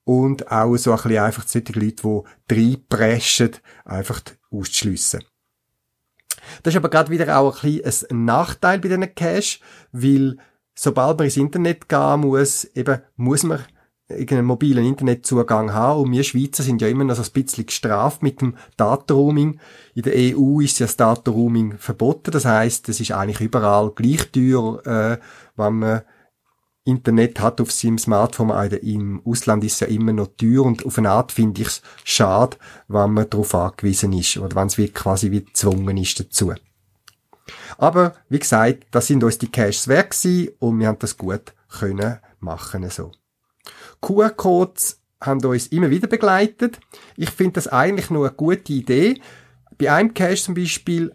und 0.07 0.49
auch 0.49 0.77
so 0.77 0.91
ein 0.91 0.95
bisschen 0.95 1.17
einfach 1.17 1.45
solche 1.45 1.73
Leute, 1.73 2.23
die 2.49 2.55
reinpreschen, 2.55 3.51
einfach 3.83 4.21
auszuschliessen. 4.49 5.21
Das 6.63 6.73
ist 6.73 6.77
aber 6.77 6.89
gerade 6.89 7.11
wieder 7.11 7.37
auch 7.37 7.61
ein 7.61 7.81
bisschen 7.81 8.11
ein 8.11 8.23
Nachteil 8.23 8.79
bei 8.79 8.87
diesen 8.87 9.13
Cache, 9.15 9.59
weil 9.91 10.37
sobald 10.73 11.17
man 11.17 11.25
ins 11.25 11.35
Internet 11.35 11.89
gehen 11.89 12.21
muss, 12.21 12.63
eben 12.73 13.01
muss 13.17 13.43
man 13.43 13.59
irgendeinen 14.07 14.45
mobilen 14.45 14.85
Internetzugang 14.85 15.73
haben. 15.73 16.03
Und 16.03 16.13
wir 16.13 16.23
Schweizer 16.23 16.63
sind 16.63 16.81
ja 16.81 16.87
immer 16.87 17.03
noch 17.03 17.17
so 17.17 17.23
ein 17.23 17.31
bisschen 17.33 17.65
gestraft 17.65 18.23
mit 18.23 18.39
dem 18.39 18.55
Datenroaming. 18.77 19.59
In 19.93 20.03
der 20.03 20.13
EU 20.15 20.61
ist 20.61 20.79
ja 20.79 20.85
das 20.85 20.95
Datenroaming 20.95 21.77
verboten. 21.79 22.31
Das 22.31 22.45
heißt, 22.45 22.87
es 22.87 23.01
ist 23.01 23.11
eigentlich 23.11 23.41
überall 23.41 23.91
gleich 23.91 24.31
teuer, 24.31 24.85
äh, 24.85 25.17
wenn 25.57 25.73
man 25.73 26.03
Internet 26.87 27.39
hat 27.39 27.59
auf 27.59 27.71
seinem 27.71 27.97
Smartphone. 27.97 28.71
Im 28.81 29.21
Ausland 29.25 29.63
ist 29.63 29.73
es 29.73 29.79
ja 29.81 29.87
immer 29.87 30.13
noch 30.13 30.29
teuer 30.37 30.63
und 30.63 30.85
auf 30.85 30.97
eine 30.97 31.11
Art 31.11 31.31
finde 31.31 31.61
ich 31.61 31.67
es 31.67 31.81
schade, 32.03 32.57
wenn 32.87 33.11
man 33.11 33.29
darauf 33.29 33.53
angewiesen 33.53 34.13
ist 34.13 34.37
oder 34.37 34.55
wenn 34.55 34.67
es 34.67 34.77
wie 34.77 34.89
quasi 34.89 35.31
wie 35.31 35.43
gezwungen 35.43 35.97
ist 35.97 36.19
dazu. 36.19 36.53
Aber 37.77 38.15
wie 38.29 38.39
gesagt, 38.39 38.85
das 38.91 39.07
sind 39.07 39.23
uns 39.23 39.37
die 39.37 39.51
Caches 39.51 39.87
wert 39.87 40.15
und 40.59 40.79
wir 40.79 40.87
haben 40.87 40.99
das 40.99 41.17
gut 41.17 41.53
können 41.69 42.19
machen 42.39 42.89
so. 42.89 43.11
QR-Codes 44.01 45.01
haben 45.19 45.43
uns 45.43 45.67
immer 45.67 45.89
wieder 45.89 46.07
begleitet. 46.07 46.79
Ich 47.15 47.31
finde 47.31 47.53
das 47.53 47.67
eigentlich 47.67 48.09
nur 48.09 48.27
eine 48.27 48.35
gute 48.35 48.73
Idee. 48.73 49.19
Bei 49.77 49.91
einem 49.91 50.13
Cache 50.13 50.35
zum 50.35 50.53
Beispiel 50.53 51.13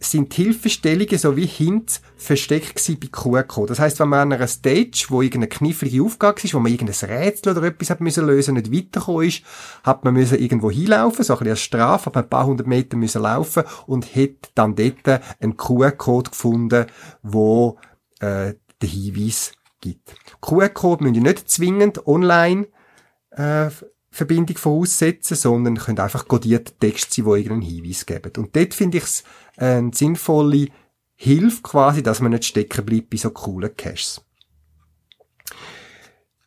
sind 0.00 0.32
Hilfestellungen 0.32 1.18
sowie 1.18 1.46
Hints 1.46 2.00
versteckt 2.16 2.82
bei 3.00 3.06
QR-Code. 3.06 3.68
Das 3.68 3.78
heißt, 3.78 4.00
wenn 4.00 4.08
man 4.08 4.20
an 4.20 4.32
einer 4.32 4.46
Stage, 4.46 5.06
wo 5.10 5.20
irgendeine 5.20 5.48
knifflige 5.48 6.02
Aufgabe 6.02 6.40
ist, 6.42 6.54
wo 6.54 6.58
man 6.58 6.72
irgendein 6.72 7.10
Rätsel 7.10 7.52
oder 7.52 7.66
etwas 7.66 7.90
hat 7.90 8.00
müssen 8.00 8.26
lösen, 8.26 8.54
nicht 8.54 8.72
weitergekommen 8.72 9.28
ist, 9.28 9.42
hat 9.82 10.04
man 10.04 10.14
müssen 10.14 10.38
irgendwo 10.38 10.70
hinlaufen, 10.70 11.22
so 11.22 11.34
ein 11.34 11.38
bisschen 11.38 11.50
als 11.50 11.60
Strafe, 11.60 12.06
aber 12.08 12.20
ein 12.20 12.30
paar 12.30 12.46
hundert 12.46 12.66
Meter 12.66 12.96
müssen 12.96 13.22
laufen 13.22 13.64
und 13.86 14.16
hat 14.16 14.50
dann 14.54 14.74
dort 14.74 15.22
einen 15.38 15.56
QR-Code 15.56 16.30
gefunden, 16.30 16.86
wo 17.22 17.78
äh, 18.20 18.54
den 18.80 18.88
Hinweis 18.88 19.52
gibt. 19.82 20.14
QR-Code 20.40 21.04
müssen 21.04 21.22
nicht 21.22 21.50
zwingend 21.50 22.06
online 22.06 22.68
äh, 23.32 23.68
Verbindung 24.12 24.56
voraussetzen, 24.56 25.36
sondern 25.36 25.76
können 25.76 26.00
einfach 26.00 26.26
codierte 26.26 26.72
Texte 26.72 27.22
sein, 27.22 27.24
die 27.26 27.40
irgendeinen 27.42 27.62
Hinweis 27.62 28.06
geben. 28.06 28.32
Und 28.38 28.56
dort 28.56 28.74
finde 28.74 28.98
ich 28.98 29.04
es 29.04 29.24
eine 29.60 29.90
sinnvolle 29.94 30.68
Hilfe 31.14 31.62
quasi, 31.62 32.02
dass 32.02 32.20
man 32.20 32.32
nicht 32.32 32.44
stecken 32.44 32.84
bleibt 32.84 33.10
bei 33.10 33.16
so 33.16 33.30
coolen 33.30 33.76
Caches. 33.76 34.24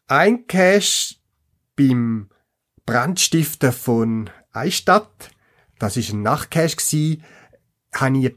Ein 0.07 0.47
Cache 0.47 1.15
beim 1.75 2.29
Brandstiften 2.85 3.71
von 3.71 4.29
Eistadt, 4.51 5.31
das 5.79 5.97
ist 5.97 6.11
ein 6.13 6.21
Nachtcache 6.21 7.17
habe 7.93 8.17
ich 8.17 8.35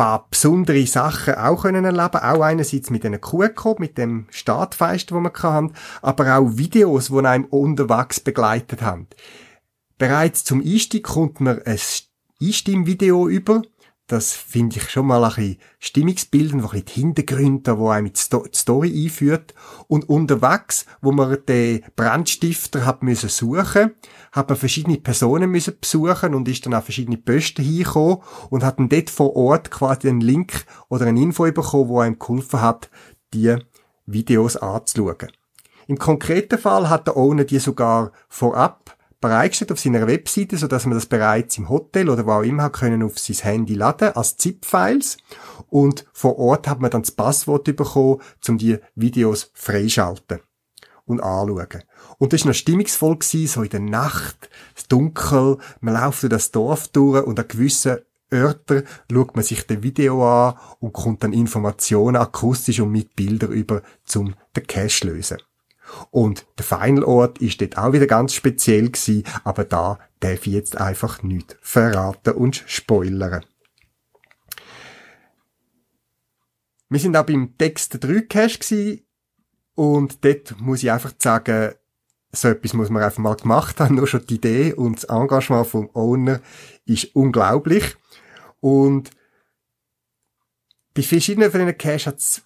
paar 0.00 0.28
besondere 0.30 0.86
Sachen 0.86 1.34
auch 1.34 1.60
können 1.60 1.84
erleben 1.84 2.20
Auch 2.22 2.40
einerseits 2.40 2.88
mit 2.88 3.04
einem 3.04 3.20
QR-Code, 3.20 3.82
mit 3.82 3.98
dem 3.98 4.28
Startfenster, 4.30 5.14
wo 5.14 5.20
wir 5.20 5.30
hatten, 5.30 5.74
aber 6.00 6.38
auch 6.38 6.56
Videos, 6.56 7.08
die 7.08 7.18
einem 7.18 7.44
unterwegs 7.44 8.18
begleitet 8.18 8.80
haben. 8.80 9.08
Bereits 9.98 10.42
zum 10.44 10.62
Einstieg 10.62 11.04
kommt 11.04 11.40
man 11.40 11.60
ein 11.66 11.78
Einstimmvideo 12.40 13.28
über, 13.28 13.60
das 14.10 14.32
finde 14.32 14.78
ich 14.78 14.90
schon 14.90 15.06
mal 15.06 15.22
ein 15.22 15.30
bisschen 15.30 15.58
stimmungsbildend, 15.78 16.64
ein 16.64 16.68
bisschen 16.68 16.86
Hintergründe, 16.88 17.78
wo 17.78 17.90
einem 17.90 18.12
die 18.12 18.20
Story 18.52 19.04
einführt. 19.04 19.54
Und 19.86 20.08
unterwegs, 20.08 20.84
wo 21.00 21.12
man 21.12 21.38
den 21.46 21.82
Brandstifter 21.94 22.84
hat 22.84 23.04
müssen 23.04 23.28
suchen, 23.28 23.92
hat 24.32 24.48
man 24.48 24.58
verschiedene 24.58 24.98
Personen 24.98 25.50
müssen 25.50 25.78
besuchen 25.80 26.34
und 26.34 26.48
ist 26.48 26.66
dann 26.66 26.74
auf 26.74 26.84
verschiedene 26.84 27.18
Posten 27.18 27.62
hingekommen 27.62 28.18
und 28.50 28.64
hat 28.64 28.80
dann 28.80 28.88
dort 28.88 29.10
vor 29.10 29.36
Ort 29.36 29.70
quasi 29.70 30.08
einen 30.08 30.20
Link 30.20 30.64
oder 30.88 31.06
eine 31.06 31.20
Info 31.20 31.44
bekommen, 31.44 31.88
wo 31.88 32.00
einem 32.00 32.18
geholfen 32.18 32.60
hat, 32.60 32.90
die 33.32 33.56
Videos 34.06 34.56
anzuschauen. 34.56 35.30
Im 35.86 35.98
konkreten 35.98 36.58
Fall 36.58 36.88
hat 36.88 37.06
der 37.06 37.16
Owner 37.16 37.44
die 37.44 37.60
sogar 37.60 38.10
vorab 38.28 38.96
bereitgestellt 39.20 39.72
auf 39.72 39.80
seiner 39.80 40.06
Webseite, 40.06 40.56
so 40.56 40.66
dass 40.66 40.86
man 40.86 40.94
das 40.94 41.06
bereits 41.06 41.58
im 41.58 41.68
Hotel 41.68 42.08
oder 42.08 42.26
wo 42.26 42.32
auch 42.32 42.42
immer 42.42 42.64
hat 42.64 42.74
können 42.74 43.02
auf 43.02 43.18
sein 43.18 43.36
Handy 43.36 43.74
laden 43.74 44.14
als 44.14 44.36
ZIP-Files 44.36 45.18
und 45.68 46.06
vor 46.12 46.38
Ort 46.38 46.68
hat 46.68 46.80
man 46.80 46.90
dann 46.90 47.02
das 47.02 47.10
Passwort 47.10 47.64
bekommen, 47.64 48.20
um 48.48 48.58
die 48.58 48.78
Videos 48.94 49.50
freischalten 49.54 50.40
und 51.04 51.20
anschauen. 51.20 51.82
Und 52.18 52.32
das 52.32 52.42
war 52.42 52.48
noch 52.48 52.54
stimmungsvoll 52.54 53.18
gewesen, 53.18 53.46
so 53.46 53.62
in 53.62 53.70
der 53.70 53.80
Nacht, 53.80 54.48
es 54.74 54.88
dunkel, 54.88 55.58
man 55.80 55.94
läuft 55.94 56.22
durch 56.22 56.30
das 56.30 56.50
Dorf 56.50 56.88
durch 56.88 57.24
und 57.24 57.38
an 57.38 57.48
gewissen 57.48 57.98
Örter 58.32 58.84
schaut 59.10 59.34
man 59.34 59.44
sich 59.44 59.66
das 59.66 59.82
Video 59.82 60.24
an 60.24 60.54
und 60.78 60.92
kommt 60.92 61.24
dann 61.24 61.32
Informationen 61.32 62.16
akustisch 62.16 62.80
und 62.80 62.92
mit 62.92 63.16
Bildern 63.16 63.52
über, 63.52 63.82
zum 64.04 64.34
den 64.56 64.66
Cache 64.66 65.06
lösen. 65.06 65.38
Und 66.10 66.46
der 66.58 66.64
Final 66.64 67.04
Ort 67.04 67.38
ist 67.38 67.60
dort 67.60 67.78
auch 67.78 67.92
wieder 67.92 68.06
ganz 68.06 68.34
speziell 68.34 68.90
gewesen, 68.90 69.24
aber 69.44 69.64
da 69.64 69.98
darf 70.20 70.46
ich 70.46 70.52
jetzt 70.52 70.76
einfach 70.76 71.22
nicht 71.22 71.56
verraten 71.60 72.34
und 72.34 72.62
spoilern. 72.66 73.44
Wir 76.88 76.98
sind 76.98 77.16
auch 77.16 77.24
beim 77.24 77.56
Text 77.56 78.02
3 78.02 78.22
Cache 78.22 78.58
gewesen. 78.58 79.06
Und 79.74 80.24
dort 80.24 80.60
muss 80.60 80.82
ich 80.82 80.90
einfach 80.90 81.12
sagen, 81.18 81.74
so 82.32 82.48
etwas 82.48 82.72
muss 82.74 82.90
man 82.90 83.02
einfach 83.02 83.18
mal 83.18 83.36
gemacht 83.36 83.80
haben. 83.80 83.94
Nur 83.96 84.06
schon 84.06 84.26
die 84.26 84.34
Idee 84.34 84.72
und 84.72 84.96
das 84.96 85.04
Engagement 85.04 85.68
vom 85.68 85.88
Owner 85.94 86.40
ist 86.84 87.14
unglaublich. 87.14 87.96
Und 88.58 89.10
bei 90.94 91.02
verschiedenen 91.02 91.50
von 91.50 91.60
diesen 91.60 91.78
Cash 91.78 92.06
hat 92.06 92.18
es 92.18 92.42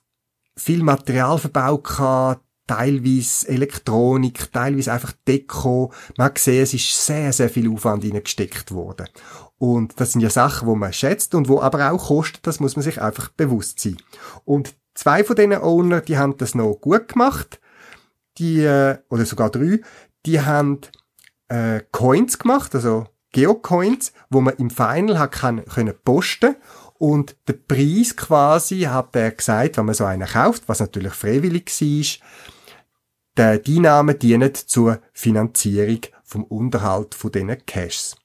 viel 0.57 0.83
Material 0.83 1.39
verbaut 1.39 1.85
gehabt, 1.85 2.45
teilweise 2.67 3.49
Elektronik, 3.49 4.53
teilweise 4.53 4.93
einfach 4.93 5.13
Deko. 5.27 5.93
Man 6.17 6.27
hat 6.27 6.37
gesehen, 6.37 6.63
es 6.63 6.75
ist 6.75 7.07
sehr, 7.07 7.33
sehr 7.33 7.49
viel 7.49 7.71
Aufwand 7.71 8.05
hineingesteckt 8.05 8.73
worden. 8.73 9.09
Und 9.59 10.01
das 10.01 10.13
sind 10.13 10.21
ja 10.21 10.31
Sachen, 10.31 10.67
wo 10.69 10.75
man 10.75 10.93
schätzt 10.93 11.35
und 11.35 11.49
wo 11.49 11.61
aber 11.61 11.91
auch 11.93 12.07
kostet, 12.07 12.47
das 12.47 12.61
muss 12.61 12.77
man 12.77 12.83
sich 12.83 13.01
einfach 13.01 13.29
bewusst 13.31 13.81
sein. 13.81 13.97
Und 14.45 14.75
zwei 14.95 15.25
von 15.25 15.37
diesen 15.37 15.55
Owner, 15.55 16.01
die 16.01 16.19
haben 16.19 16.37
das 16.37 16.55
noch 16.55 16.75
gut 16.75 17.09
gemacht. 17.09 17.61
Die, 18.39 18.61
äh, 18.61 18.99
oder 19.11 19.27
sogar 19.27 19.51
drei, 19.51 19.81
die 20.27 20.41
haben 20.41 20.81
äh, 21.49 21.81
Coins 21.93 22.39
gemacht, 22.39 22.75
also 22.75 23.07
Geocoins, 23.31 24.13
wo 24.31 24.41
man 24.41 24.55
im 24.57 24.71
Final 24.71 25.19
hat 25.19 25.33
kann, 25.33 25.65
können 25.65 25.95
posten 26.05 26.57
und 26.99 27.37
der 27.49 27.55
Preis 27.55 28.17
quasi 28.17 28.83
hat 28.83 29.15
er 29.17 29.33
gesagt, 29.33 29.77
wenn 29.77 29.87
man 29.87 29.95
so 29.95 30.05
einen 30.05 30.27
kauft, 30.27 30.69
was 30.69 30.81
natürlich 30.81 31.13
freiwillig 31.13 31.69
war, 31.69 32.54
die 33.37 33.77
Einnahmen 33.77 34.19
dienen 34.19 34.55
zur 34.55 35.01
Finanzierung 35.13 36.01
vom 36.23 36.45
Unterhalt 36.45 37.15
von 37.15 37.33
diesen 37.33 37.67
Caches. 37.67 38.17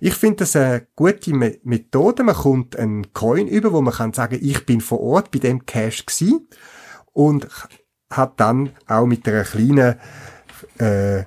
Ich 0.00 0.14
finde 0.14 0.38
das 0.38 0.56
eine 0.56 0.86
gute 0.96 1.32
Methode. 1.32 2.22
Man 2.22 2.34
kommt 2.34 2.76
einen 2.76 3.12
Coin 3.12 3.46
über, 3.46 3.72
wo 3.72 3.80
man 3.80 3.94
kann 3.94 4.12
sagen, 4.12 4.38
ich 4.40 4.66
bin 4.66 4.80
vor 4.80 5.00
Ort 5.00 5.30
bei 5.30 5.38
dem 5.38 5.66
Cache 5.66 6.04
gewesen 6.04 6.48
und 7.12 7.46
hat 8.10 8.40
dann 8.40 8.70
auch 8.86 9.06
mit 9.06 9.26
einer 9.28 9.44
kleinen 9.44 9.96
äh, 10.78 11.24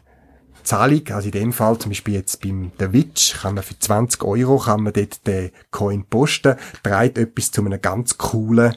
Zahlung, 0.63 1.01
also 1.11 1.27
in 1.27 1.31
dem 1.31 1.53
Fall 1.53 1.77
zum 1.77 1.91
Beispiel 1.91 2.15
jetzt 2.15 2.41
beim 2.41 2.71
The 2.77 2.91
Witch, 2.91 3.41
kann 3.41 3.55
man 3.55 3.63
für 3.63 3.79
20 3.79 4.21
Euro 4.23 4.57
kann 4.59 4.83
man 4.83 4.93
dort 4.93 5.25
den 5.25 5.51
Coin 5.71 6.05
posten, 6.05 6.57
trägt 6.83 7.17
etwas 7.17 7.51
zu 7.51 7.63
einem 7.63 7.81
ganz 7.81 8.17
coolen 8.17 8.75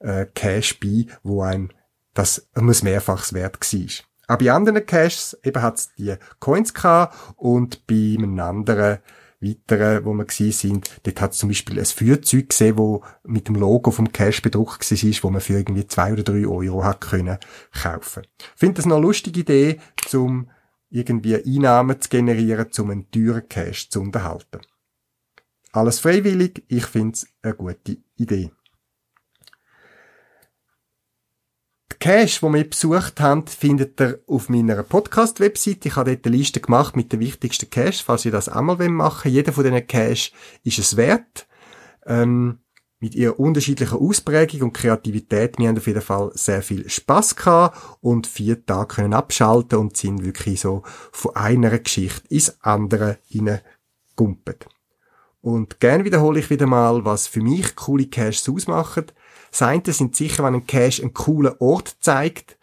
äh, 0.00 0.26
Cash 0.34 0.78
bei, 0.80 1.06
wo 1.22 1.42
einem 1.42 1.70
das 2.14 2.48
muss 2.54 2.82
mehrfachs 2.82 3.32
wert 3.32 3.58
war. 3.60 4.04
Aber 4.26 4.44
bei 4.44 4.52
anderen 4.52 4.86
Caches 4.86 5.36
eben 5.42 5.62
hat's 5.62 5.94
die 5.96 6.14
Coins 6.38 6.72
gehabt 6.72 7.16
und 7.36 7.86
bei 7.86 8.16
einem 8.16 8.38
anderen 8.38 8.98
weiteren, 9.40 10.04
wo 10.04 10.12
wir 10.12 10.24
gesehen 10.24 10.52
sind, 10.52 11.00
dort 11.02 11.20
hat 11.20 11.32
es 11.32 11.38
zum 11.38 11.48
Beispiel 11.48 11.78
ein 11.78 11.86
Führzeug 11.86 12.50
gesehen, 12.50 12.76
wo 12.76 13.02
mit 13.24 13.48
dem 13.48 13.54
Logo 13.54 13.90
vom 13.90 14.12
Cash 14.12 14.42
bedruckt 14.42 14.88
war, 14.90 15.22
wo 15.22 15.30
man 15.30 15.40
für 15.40 15.54
irgendwie 15.54 15.86
zwei 15.86 16.12
oder 16.12 16.22
drei 16.22 16.46
Euro 16.46 16.84
hat 16.84 17.00
können 17.00 17.38
kaufen. 17.72 18.22
Ich 18.38 18.60
finde 18.60 18.74
das 18.74 18.84
eine 18.84 18.98
lustige 18.98 19.40
Idee, 19.40 19.80
zum 20.06 20.50
irgendwie 20.90 21.36
Einnahmen 21.36 22.00
zu 22.00 22.08
generieren, 22.08 22.68
um 22.78 22.90
einen 22.90 23.10
teuren 23.10 23.48
Cash 23.48 23.90
zu 23.90 24.00
unterhalten. 24.00 24.60
Alles 25.72 26.00
freiwillig, 26.00 26.64
ich 26.68 26.84
finde 26.86 27.14
es 27.14 27.26
eine 27.42 27.54
gute 27.54 27.98
Idee. 28.16 28.50
Die 31.89 31.89
Cache, 32.00 32.40
die 32.40 32.54
wir 32.54 32.68
besucht 32.68 33.20
haben, 33.20 33.46
findet 33.46 34.00
ihr 34.00 34.20
auf 34.26 34.48
meiner 34.48 34.82
Podcast-Webseite. 34.82 35.88
Ich 35.88 35.96
habe 35.96 36.16
dort 36.16 36.26
eine 36.26 36.36
Liste 36.36 36.58
gemacht 36.58 36.96
mit 36.96 37.12
den 37.12 37.20
wichtigsten 37.20 37.68
Caches, 37.68 38.00
falls 38.00 38.24
ihr 38.24 38.32
das 38.32 38.48
einmal 38.48 38.76
machen 38.88 39.24
wollt. 39.24 39.34
Jeder 39.34 39.52
von 39.52 39.64
diesen 39.64 39.86
Caches 39.86 40.32
ist 40.64 40.78
es 40.78 40.96
wert. 40.96 41.46
Ähm, 42.06 42.60
mit 43.00 43.14
ihrer 43.14 43.38
unterschiedlichen 43.38 43.98
Ausprägung 43.98 44.62
und 44.62 44.72
Kreativität. 44.72 45.58
Wir 45.58 45.68
haben 45.68 45.76
auf 45.76 45.86
jeden 45.86 46.00
Fall 46.00 46.30
sehr 46.34 46.62
viel 46.62 46.88
Spaß 46.88 47.36
gehabt 47.36 47.78
und 48.00 48.26
vier 48.26 48.64
Tage 48.64 48.94
können 48.94 49.14
abschalten 49.14 49.78
und 49.78 49.96
sind 49.96 50.24
wirklich 50.24 50.60
so 50.60 50.82
von 51.12 51.36
einer 51.36 51.78
Geschichte 51.78 52.26
ins 52.28 52.62
andere 52.62 53.18
hineingekumpelt. 53.26 54.66
Und 55.42 55.80
gern 55.80 56.04
wiederhole 56.04 56.40
ich 56.40 56.50
wieder 56.50 56.66
mal, 56.66 57.04
was 57.04 57.26
für 57.26 57.42
mich 57.42 57.76
coole 57.76 58.06
Caches 58.06 58.48
ausmachen. 58.48 59.06
Das 59.50 59.62
eine 59.62 59.82
sind 59.92 60.14
sicher, 60.16 60.44
wenn 60.44 60.54
ein 60.54 60.66
Cache 60.66 61.02
einen 61.02 61.14
coolen 61.14 61.54
Ort 61.58 61.96
zeigt 62.00 62.58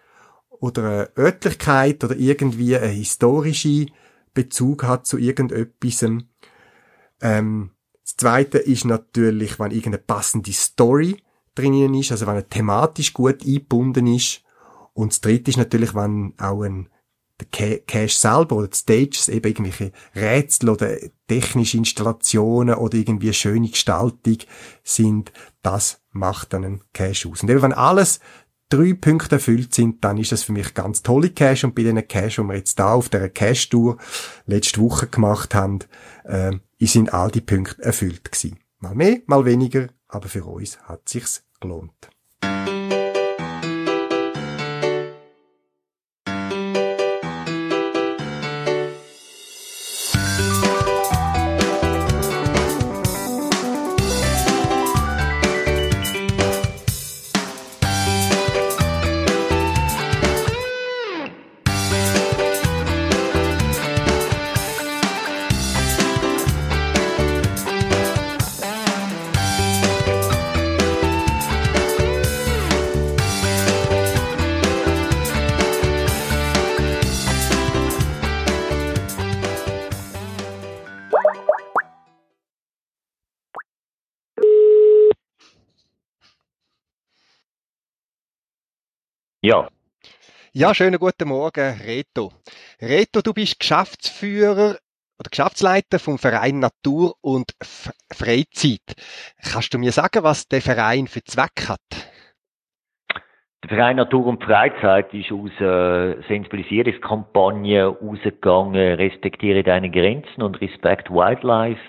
oder 0.49 0.83
eine 0.83 1.09
Örtlichkeit 1.17 2.03
oder 2.03 2.15
irgendwie 2.15 2.77
einen 2.77 2.93
historischen 2.93 3.91
Bezug 4.33 4.83
hat 4.83 5.05
zu 5.05 5.17
irgendetwas. 5.17 6.05
Ähm, 7.21 7.71
das 8.03 8.15
zweite 8.15 8.57
ist 8.59 8.85
natürlich, 8.85 9.59
wenn 9.59 9.71
irgendeine 9.71 9.97
passende 9.97 10.53
Story 10.53 11.17
drinnen 11.55 11.93
ist, 11.95 12.11
also 12.11 12.27
wenn 12.27 12.35
er 12.35 12.47
thematisch 12.47 13.13
gut 13.13 13.43
eingebunden 13.43 14.07
ist. 14.07 14.43
Und 14.93 15.11
das 15.11 15.21
dritte 15.21 15.51
ist 15.51 15.57
natürlich, 15.57 15.93
wenn 15.93 16.33
auch 16.37 16.63
ein 16.63 16.89
der 17.39 17.79
Cache 17.81 18.09
selber 18.09 18.55
oder 18.55 18.67
die 18.67 18.77
Stages 18.77 19.29
eben 19.29 19.47
irgendwelche 19.47 19.91
Rätsel 20.15 20.69
oder 20.69 20.97
technische 21.27 21.77
Installationen 21.77 22.75
oder 22.75 22.97
irgendwie 22.97 23.33
schöne 23.33 23.69
Gestaltung 23.69 24.37
sind, 24.83 25.31
das 25.61 26.01
macht 26.17 26.53
einen 26.53 26.81
Cache 26.93 27.29
aus. 27.29 27.43
Und 27.43 27.49
eben 27.49 27.61
wenn 27.61 27.73
alles 27.73 28.19
drei 28.69 28.93
Punkte 28.93 29.35
erfüllt 29.35 29.73
sind, 29.73 30.03
dann 30.03 30.17
ist 30.17 30.31
das 30.31 30.43
für 30.43 30.51
mich 30.51 30.73
ganz 30.73 31.03
tolle 31.03 31.29
Cache 31.29 31.67
und 31.67 31.75
bei 31.75 31.83
diesen 31.83 32.07
Cache, 32.07 32.41
die 32.41 32.47
wir 32.47 32.55
jetzt 32.55 32.79
da 32.79 32.93
auf 32.93 33.09
der 33.09 33.29
Cache-Tour 33.29 33.97
letzte 34.45 34.81
Woche 34.81 35.07
gemacht 35.07 35.55
haben, 35.55 35.79
äh, 36.23 36.51
sind 36.79 37.13
all 37.13 37.31
die 37.31 37.41
Punkte 37.41 37.81
erfüllt 37.81 38.31
gewesen. 38.31 38.59
Mal 38.79 38.95
mehr, 38.95 39.21
mal 39.25 39.45
weniger, 39.45 39.87
aber 40.07 40.27
für 40.27 40.45
uns 40.45 40.79
hat 40.81 41.07
sich's 41.09 41.43
gelohnt. 41.59 42.09
Ja. 89.47 89.69
Ja, 90.51 90.73
schönen 90.75 90.99
guten 90.99 91.29
Morgen, 91.29 91.79
Reto. 91.79 92.33
Reto, 92.81 93.21
du 93.21 93.33
bist 93.33 93.61
Geschäftsführer 93.61 94.75
oder 95.17 95.29
Geschäftsleiter 95.31 95.99
vom 95.99 96.17
Verein 96.17 96.59
Natur 96.59 97.15
und 97.21 97.53
Freizeit. 98.11 98.81
Kannst 99.41 99.73
du 99.73 99.77
mir 99.77 99.93
sagen, 99.93 100.23
was 100.23 100.49
der 100.49 100.61
Verein 100.61 101.07
für 101.07 101.23
Zweck 101.23 101.69
hat? 101.69 101.79
Der 103.63 103.69
Verein 103.69 103.95
Natur 103.95 104.25
und 104.25 104.43
Freizeit 104.43 105.13
ist 105.13 105.31
aus 105.31 105.51
äh, 105.61 106.21
Sensibilisierungskampagne 106.27 107.85
rausgegangen, 107.87 108.95
respektiere 108.95 109.63
deine 109.63 109.89
Grenzen 109.89 110.41
und 110.41 110.59
Respect 110.59 111.09
Wildlife. 111.09 111.79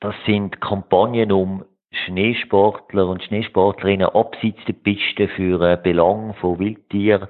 Das 0.00 0.14
sind 0.24 0.58
Kampagnen, 0.62 1.32
um 1.32 1.66
Schneesportler 1.90 3.06
und 3.06 3.22
Schneesportlerinnen 3.22 4.08
abseits 4.08 4.64
der 4.66 4.74
Piste 4.74 5.28
für 5.28 5.60
äh, 5.60 5.78
Belang 5.82 6.34
von 6.34 6.58
Wildtieren 6.58 7.28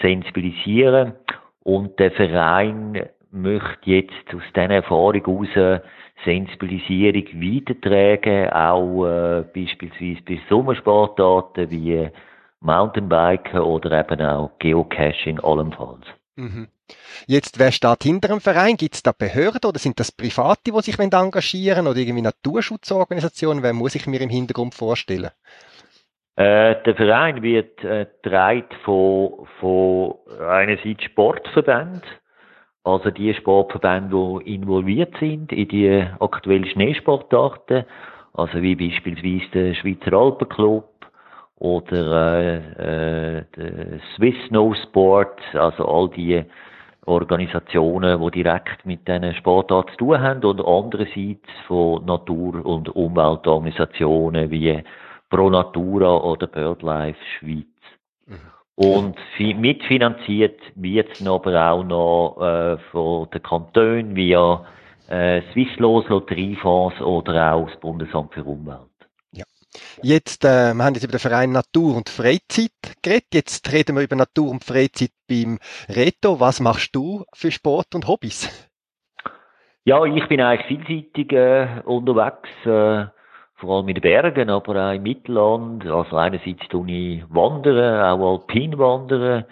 sensibilisieren. 0.00 1.14
Und 1.62 1.98
der 1.98 2.10
Verein 2.12 3.08
möchte 3.30 3.90
jetzt 3.90 4.34
aus 4.34 4.42
dieser 4.54 4.70
Erfahrung 4.70 5.46
heraus 5.46 5.82
Sensibilisierung 6.24 7.24
weitertragen, 7.40 8.50
auch 8.50 9.06
äh, 9.06 9.44
beispielsweise 9.54 10.22
bei 10.22 10.40
Sommersportarten 10.48 11.70
wie 11.70 12.08
Mountainbiken 12.60 13.60
oder 13.60 14.00
eben 14.00 14.20
auch 14.22 14.50
Geocaching 14.58 15.40
allenfalls. 15.40 16.06
Mhm. 16.36 16.68
Jetzt, 17.26 17.58
wer 17.58 17.72
steht 17.72 18.02
hinter 18.02 18.28
dem 18.28 18.40
Verein? 18.40 18.76
Gibt 18.76 18.94
es 18.94 19.02
da 19.02 19.12
Behörden 19.12 19.68
oder 19.68 19.78
sind 19.78 20.00
das 20.00 20.12
Private, 20.12 20.60
die 20.66 20.82
sich 20.82 20.98
engagieren 20.98 21.86
oder 21.86 21.98
irgendwie 21.98 22.22
Naturschutzorganisationen? 22.22 23.62
Wer 23.62 23.72
muss 23.72 23.94
ich 23.94 24.06
mir 24.06 24.20
im 24.20 24.30
Hintergrund 24.30 24.74
vorstellen? 24.74 25.30
Äh, 26.36 26.82
der 26.84 26.94
Verein 26.94 27.42
wird 27.42 27.84
äh, 27.84 28.06
von, 28.84 29.46
von 29.60 30.14
einerseits 30.40 31.04
Sportverbänden, 31.04 32.02
also 32.84 33.10
die 33.10 33.34
Sportverbände, 33.34 34.40
die 34.44 34.54
involviert 34.54 35.14
sind 35.20 35.52
in 35.52 35.68
die 35.68 36.06
aktuellen 36.20 36.66
Schneesportarten, 36.66 37.84
also 38.32 38.62
wie 38.62 38.74
beispielsweise 38.74 39.50
der 39.52 39.74
Schweizer 39.74 40.14
Alpenclub 40.14 40.88
oder 41.56 42.60
äh, 42.78 43.38
äh, 43.38 44.00
Swiss 44.16 44.34
Snow 44.48 44.74
Sport, 44.84 45.38
also 45.52 45.86
all 45.86 46.08
die 46.08 46.42
Organisationen, 47.06 48.20
die 48.20 48.30
direkt 48.42 48.86
mit 48.86 49.08
diesen 49.08 49.34
Sportarten 49.34 49.90
zu 49.92 49.96
tun 49.98 50.20
haben 50.20 50.44
und 50.44 50.60
andererseits 50.60 51.48
von 51.66 52.04
Natur- 52.04 52.64
und 52.64 52.88
Umweltorganisationen 52.90 54.50
wie 54.50 54.82
Pro 55.28 55.50
Natura 55.50 56.16
oder 56.16 56.46
BirdLife 56.46 57.18
Schweiz. 57.38 57.66
Mhm. 58.26 58.38
Und 58.76 59.16
mitfinanziert 59.38 60.60
wird 60.76 61.12
es 61.12 61.26
aber 61.26 61.72
auch 61.72 61.84
noch 61.84 62.36
äh, 62.40 62.78
von 62.92 63.28
den 63.30 63.42
Kantonen 63.42 64.14
via 64.14 64.64
äh, 65.08 65.42
Swisslos 65.52 66.08
Lotteriefonds 66.08 67.00
oder 67.00 67.54
auch 67.54 67.68
das 67.68 67.80
Bundesamt 67.80 68.32
für 68.32 68.44
Umwelt. 68.44 68.91
Jetzt, 70.02 70.44
äh, 70.44 70.74
wir 70.74 70.84
haben 70.84 70.94
jetzt 70.94 71.04
über 71.04 71.12
den 71.12 71.20
Verein 71.20 71.52
Natur 71.52 71.96
und 71.96 72.08
Freizeit 72.08 72.70
geredet. 73.02 73.28
Jetzt 73.34 73.72
reden 73.72 73.96
wir 73.96 74.02
über 74.02 74.16
Natur 74.16 74.50
und 74.50 74.64
Freizeit 74.64 75.12
beim 75.28 75.58
Reto. 75.88 76.40
Was 76.40 76.60
machst 76.60 76.94
du 76.94 77.24
für 77.34 77.50
Sport 77.50 77.94
und 77.94 78.08
Hobbys? 78.08 78.70
Ja, 79.84 80.04
ich 80.04 80.28
bin 80.28 80.40
eigentlich 80.40 80.66
vielseitig 80.66 81.32
äh, 81.32 81.80
unterwegs, 81.84 82.48
äh, 82.64 83.06
vor 83.56 83.76
allem 83.78 83.88
in 83.88 83.94
den 83.94 84.02
Bergen, 84.02 84.50
aber 84.50 84.90
auch 84.90 84.94
im 84.94 85.02
Mittelland. 85.02 85.86
Also 85.86 86.16
einerseits 86.16 86.68
tue 86.68 86.90
ich 86.90 87.24
wandern, 87.30 88.00
auch 88.00 88.32
alpin 88.32 88.78
wandern. 88.78 89.44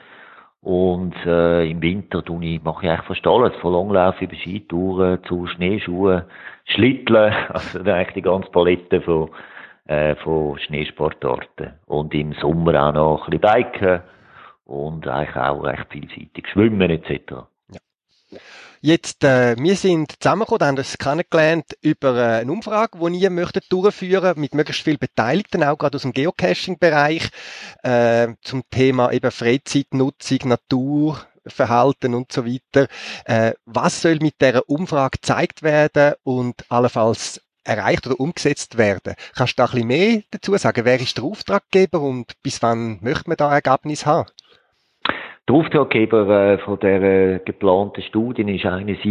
Und 0.62 1.14
äh, 1.24 1.70
im 1.70 1.80
Winter 1.80 2.22
tue 2.22 2.44
ich, 2.44 2.62
mache 2.62 2.84
ich 2.84 2.90
eigentlich 2.90 3.06
fast 3.06 3.26
alles, 3.26 3.56
von 3.60 3.72
Langlauf 3.72 4.20
über 4.20 4.36
Skitouren 4.36 5.24
zu 5.24 5.46
Schneeschuhen, 5.46 6.24
Schlitteln, 6.66 7.32
also 7.48 7.80
eigentlich 7.80 8.14
die 8.14 8.22
ganze 8.22 8.50
Palette 8.50 9.00
von 9.00 9.30
äh, 9.90 10.14
von 10.16 10.56
Schneesportarten. 10.58 11.72
Und 11.86 12.14
im 12.14 12.32
Sommer 12.34 12.88
auch 12.88 12.92
noch 12.92 13.28
ein 13.28 13.40
bisschen 13.40 13.62
Biken 13.64 14.02
und 14.64 15.06
eigentlich 15.08 15.36
auch 15.36 15.64
recht 15.64 15.86
vielseitig 15.90 16.46
schwimmen 16.52 16.88
etc. 16.90 17.42
Ja. 17.72 18.38
Jetzt, 18.80 19.24
äh, 19.24 19.56
wir 19.58 19.74
sind 19.74 20.12
zusammengekommen, 20.22 20.68
haben 20.68 20.78
uns 20.78 20.96
kennengelernt 20.96 21.76
über 21.82 22.16
äh, 22.16 22.40
eine 22.42 22.52
Umfrage, 22.52 22.98
die 22.98 23.18
ihr 23.18 23.30
möchtet 23.30 23.64
durchführen 23.70 24.38
mit 24.38 24.54
möglichst 24.54 24.84
vielen 24.84 24.98
Beteiligten, 24.98 25.64
auch 25.64 25.76
gerade 25.76 25.96
aus 25.96 26.02
dem 26.02 26.12
Geocaching-Bereich, 26.12 27.28
äh, 27.82 28.28
zum 28.42 28.62
Thema 28.70 29.10
eben 29.10 29.32
Freizeitnutzung, 29.32 30.38
Natur, 30.44 31.18
Verhalten 31.46 32.14
und 32.14 32.30
so 32.30 32.46
weiter. 32.46 32.86
Äh, 33.24 33.54
was 33.64 34.02
soll 34.02 34.18
mit 34.20 34.40
dieser 34.40 34.68
Umfrage 34.68 35.18
gezeigt 35.20 35.64
werden 35.64 36.14
und 36.22 36.64
allenfalls 36.70 37.40
erreicht 37.70 38.06
oder 38.06 38.18
umgesetzt 38.18 38.76
werden. 38.76 39.14
Kannst 39.36 39.58
du 39.58 39.62
da 39.62 39.64
ein 39.66 39.70
bisschen 39.70 39.88
mehr 39.88 40.22
dazu 40.32 40.56
sagen? 40.56 40.84
Wer 40.84 41.00
ist 41.00 41.16
der 41.16 41.24
Auftraggeber 41.24 42.00
und 42.00 42.34
bis 42.42 42.62
wann 42.62 42.98
möchte 43.00 43.28
man 43.28 43.36
da 43.36 43.52
Ergebnis 43.54 44.04
haben? 44.04 44.28
Der 45.48 45.54
Auftraggeber 45.54 46.28
äh, 46.28 46.58
von 46.58 46.78
der 46.80 47.02
äh, 47.02 47.40
geplanten 47.44 48.02
Studien 48.02 48.48
ist 48.48 48.66
einerseits 48.66 49.04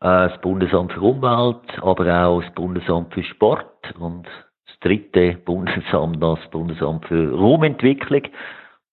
äh, 0.00 0.28
das 0.28 0.40
Bundesamt 0.40 0.92
für 0.92 1.00
Umwelt, 1.00 1.82
aber 1.82 2.26
auch 2.26 2.42
das 2.42 2.52
Bundesamt 2.54 3.12
für 3.14 3.24
Sport 3.24 3.94
und 3.98 4.26
das 4.66 4.78
dritte 4.80 5.38
Bundesamt, 5.44 6.22
das 6.22 6.38
Bundesamt 6.50 7.06
für 7.06 7.32
Raumentwicklung, 7.32 8.22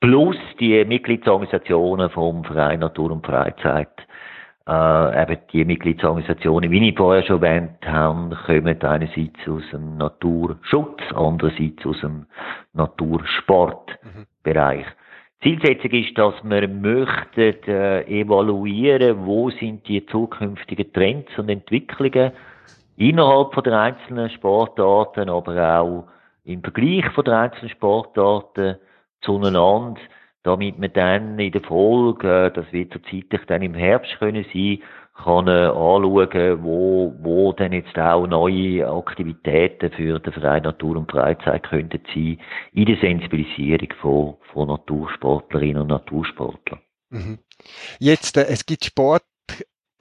plus 0.01 0.37
die 0.59 0.83
Mitgliedsorganisationen 0.85 2.09
vom 2.09 2.43
Verein 2.43 2.79
Natur 2.79 3.11
und 3.11 3.25
Freizeit 3.25 3.89
äh, 4.67 5.21
eben 5.21 5.37
die 5.51 5.65
Mitgliedsorganisationen, 5.65 6.71
wie 6.71 6.89
ich 6.89 6.97
vorher 6.97 7.21
schon 7.23 7.43
erwähnt 7.43 7.85
habe, 7.85 8.35
kommen 8.45 8.81
einerseits 8.81 9.47
aus 9.47 9.61
dem 9.71 9.97
Naturschutz, 9.97 11.01
andererseits 11.13 11.85
aus 11.85 11.99
dem 12.01 12.25
Natursportbereich. 12.73 14.85
Mhm. 14.85 15.43
Zielsetzung 15.43 15.91
ist, 15.91 16.17
dass 16.17 16.33
wir 16.43 16.67
möchten 16.67 17.53
äh, 17.67 18.21
evaluieren, 18.21 19.25
wo 19.25 19.51
sind 19.51 19.87
die 19.87 20.03
zukünftigen 20.07 20.91
Trends 20.91 21.31
und 21.37 21.49
Entwicklungen 21.49 22.31
innerhalb 22.97 23.53
von 23.53 23.63
der 23.63 23.79
einzelnen 23.79 24.31
Sportarten, 24.31 25.29
aber 25.29 25.79
auch 25.79 26.07
im 26.45 26.63
Vergleich 26.63 27.05
von 27.13 27.25
der 27.25 27.41
einzelnen 27.41 27.69
Sportarten 27.69 28.77
zueinander 29.21 30.01
damit 30.45 30.77
man 30.77 30.93
dann 30.93 31.39
in 31.39 31.51
der 31.51 31.61
Folge, 31.61 32.45
äh, 32.45 32.51
das 32.51 32.71
wird 32.71 32.93
so 32.93 32.99
zeitlich 32.99 33.41
dann 33.47 33.63
im 33.63 33.73
Herbst 33.73 34.17
können 34.19 34.45
sein, 34.53 34.79
kann 35.15 35.47
äh, 35.47 35.65
anschauen, 35.65 36.63
wo, 36.63 37.15
wo 37.19 37.51
denn 37.53 37.73
jetzt 37.73 37.97
auch 37.97 38.27
neue 38.27 38.87
Aktivitäten 38.87 39.91
für 39.91 40.19
den 40.19 40.33
Verein 40.33 40.63
Natur 40.63 40.97
und 40.97 41.11
Freizeit 41.11 41.63
könnten 41.63 42.01
sein, 42.13 42.37
in 42.73 42.85
der 42.85 42.97
Sensibilisierung 42.97 43.89
von, 44.01 44.35
von 44.53 44.67
Natursportlerinnen 44.67 45.81
und 45.81 45.87
Natursportlern. 45.87 46.79
Mhm. 47.09 47.39
Jetzt, 47.99 48.37
äh, 48.37 48.45
es 48.47 48.65
gibt 48.65 48.85
Sport, 48.85 49.23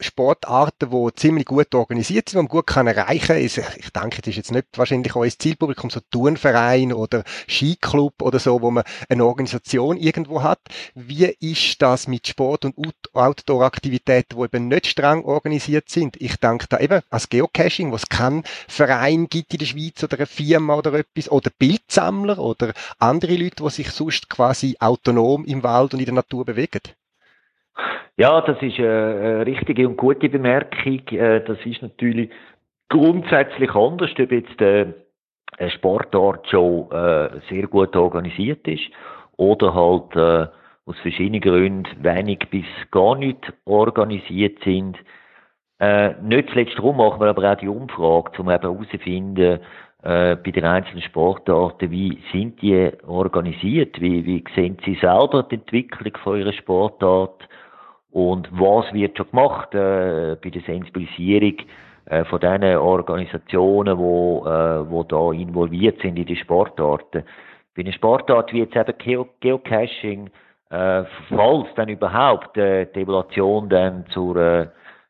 Sportarten, 0.04 0.90
die 0.90 1.14
ziemlich 1.14 1.46
gut 1.46 1.74
organisiert 1.74 2.28
sind, 2.28 2.34
die 2.34 2.42
man 2.44 2.48
gut 2.48 2.66
kann 2.66 2.86
erreichen 2.86 3.26
kann. 3.26 3.38
Ich 3.38 3.90
denke, 3.90 4.22
das 4.22 4.28
ist 4.28 4.36
jetzt 4.36 4.52
nicht 4.52 4.66
wahrscheinlich 4.76 5.16
euer 5.16 5.30
Zielpublikum, 5.30 5.90
so 5.90 6.00
Turnverein 6.10 6.92
oder 6.92 7.24
Skiclub 7.48 8.20
oder 8.22 8.38
so, 8.38 8.60
wo 8.60 8.70
man 8.70 8.84
eine 9.08 9.24
Organisation 9.24 9.96
irgendwo 9.96 10.42
hat. 10.42 10.60
Wie 10.94 11.24
ist 11.40 11.80
das 11.80 12.06
mit 12.06 12.26
Sport- 12.26 12.64
und 12.64 12.76
Outdoor-Aktivitäten, 13.12 14.36
die 14.36 14.44
eben 14.44 14.68
nicht 14.68 14.86
streng 14.86 15.24
organisiert 15.24 15.88
sind? 15.88 16.16
Ich 16.20 16.36
denke 16.36 16.66
da 16.68 16.78
eben 16.78 17.00
als 17.10 17.28
Geocaching, 17.28 17.90
wo 17.90 17.96
es 17.96 18.08
keinen 18.08 18.44
Verein 18.68 19.28
gibt 19.28 19.52
in 19.54 19.58
der 19.58 19.66
Schweiz 19.66 20.02
oder 20.04 20.16
eine 20.16 20.26
Firma 20.26 20.74
oder 20.74 20.92
etwas, 20.94 21.30
oder 21.30 21.50
Bildsammler 21.58 22.38
oder 22.38 22.74
andere 22.98 23.36
Leute, 23.36 23.64
die 23.64 23.70
sich 23.70 23.90
sonst 23.90 24.28
quasi 24.28 24.76
autonom 24.80 25.44
im 25.44 25.62
Wald 25.62 25.94
und 25.94 26.00
in 26.00 26.06
der 26.06 26.14
Natur 26.14 26.44
bewegen. 26.44 26.82
Ja, 28.16 28.40
das 28.42 28.62
ist 28.62 28.78
eine 28.78 29.44
richtige 29.44 29.88
und 29.88 29.96
gute 29.96 30.28
Bemerkung. 30.28 31.00
Äh, 31.10 31.40
das 31.44 31.58
ist 31.64 31.82
natürlich 31.82 32.30
grundsätzlich 32.88 33.74
anders, 33.74 34.10
ob 34.18 34.30
jetzt 34.30 34.60
äh, 34.60 34.86
ein 35.58 35.70
Sportart 35.70 36.48
schon 36.48 36.90
äh, 36.92 37.40
sehr 37.50 37.66
gut 37.66 37.96
organisiert 37.96 38.66
ist 38.68 38.84
oder 39.36 39.74
halt 39.74 40.16
aus 40.86 40.98
verschiedenen 41.02 41.40
Gründen 41.40 42.04
wenig 42.04 42.38
bis 42.50 42.66
gar 42.92 43.16
nicht 43.16 43.52
organisiert 43.64 44.58
sind. 44.62 44.96
nicht 46.22 46.50
zuletzt 46.50 46.78
darum 46.78 46.98
machen 46.98 47.20
wir 47.20 47.28
aber 47.28 47.50
auch 47.50 47.56
die 47.56 47.66
Umfrage, 47.66 48.40
um 48.40 48.48
eben 48.48 48.62
herauszufinden, 48.62 49.58
bei 50.02 50.36
den 50.36 50.64
einzelnen 50.64 51.02
Sportarten, 51.02 51.90
wie 51.90 52.22
sind 52.30 52.62
die 52.62 52.92
organisiert, 53.08 54.00
wie, 54.00 54.24
wie 54.24 54.44
sehen 54.54 54.76
sie 54.84 54.94
selber 55.00 55.42
die 55.50 55.56
Entwicklung 55.56 56.16
von 56.22 56.38
ihrer 56.38 56.52
Sportart, 56.52 57.48
und 58.14 58.48
was 58.52 58.92
wird 58.94 59.16
schon 59.16 59.28
gemacht 59.28 59.74
äh, 59.74 60.36
bei 60.40 60.50
der 60.50 60.62
Sensibilisierung 60.62 61.56
äh, 62.06 62.24
von 62.24 62.38
den 62.38 62.62
Organisationen, 62.76 63.98
wo, 63.98 64.46
äh, 64.46 64.88
wo 64.88 65.02
da 65.02 65.32
involviert 65.32 66.00
sind 66.00 66.16
in 66.16 66.24
die 66.24 66.36
Sportarten? 66.36 67.24
Bei 67.74 67.82
einer 67.82 67.92
Sportart 67.92 68.52
wie 68.52 68.60
jetzt 68.60 68.76
eben 68.76 68.96
Geo 68.98 69.28
Geocaching, 69.40 70.30
äh, 70.70 71.02
falls 71.28 71.66
dann 71.74 71.88
überhaupt 71.88 72.56
äh, 72.56 72.86
die 72.94 73.00
Evaluation 73.00 73.68
dann 73.68 74.06
zur, 74.10 74.36
äh, 74.36 74.66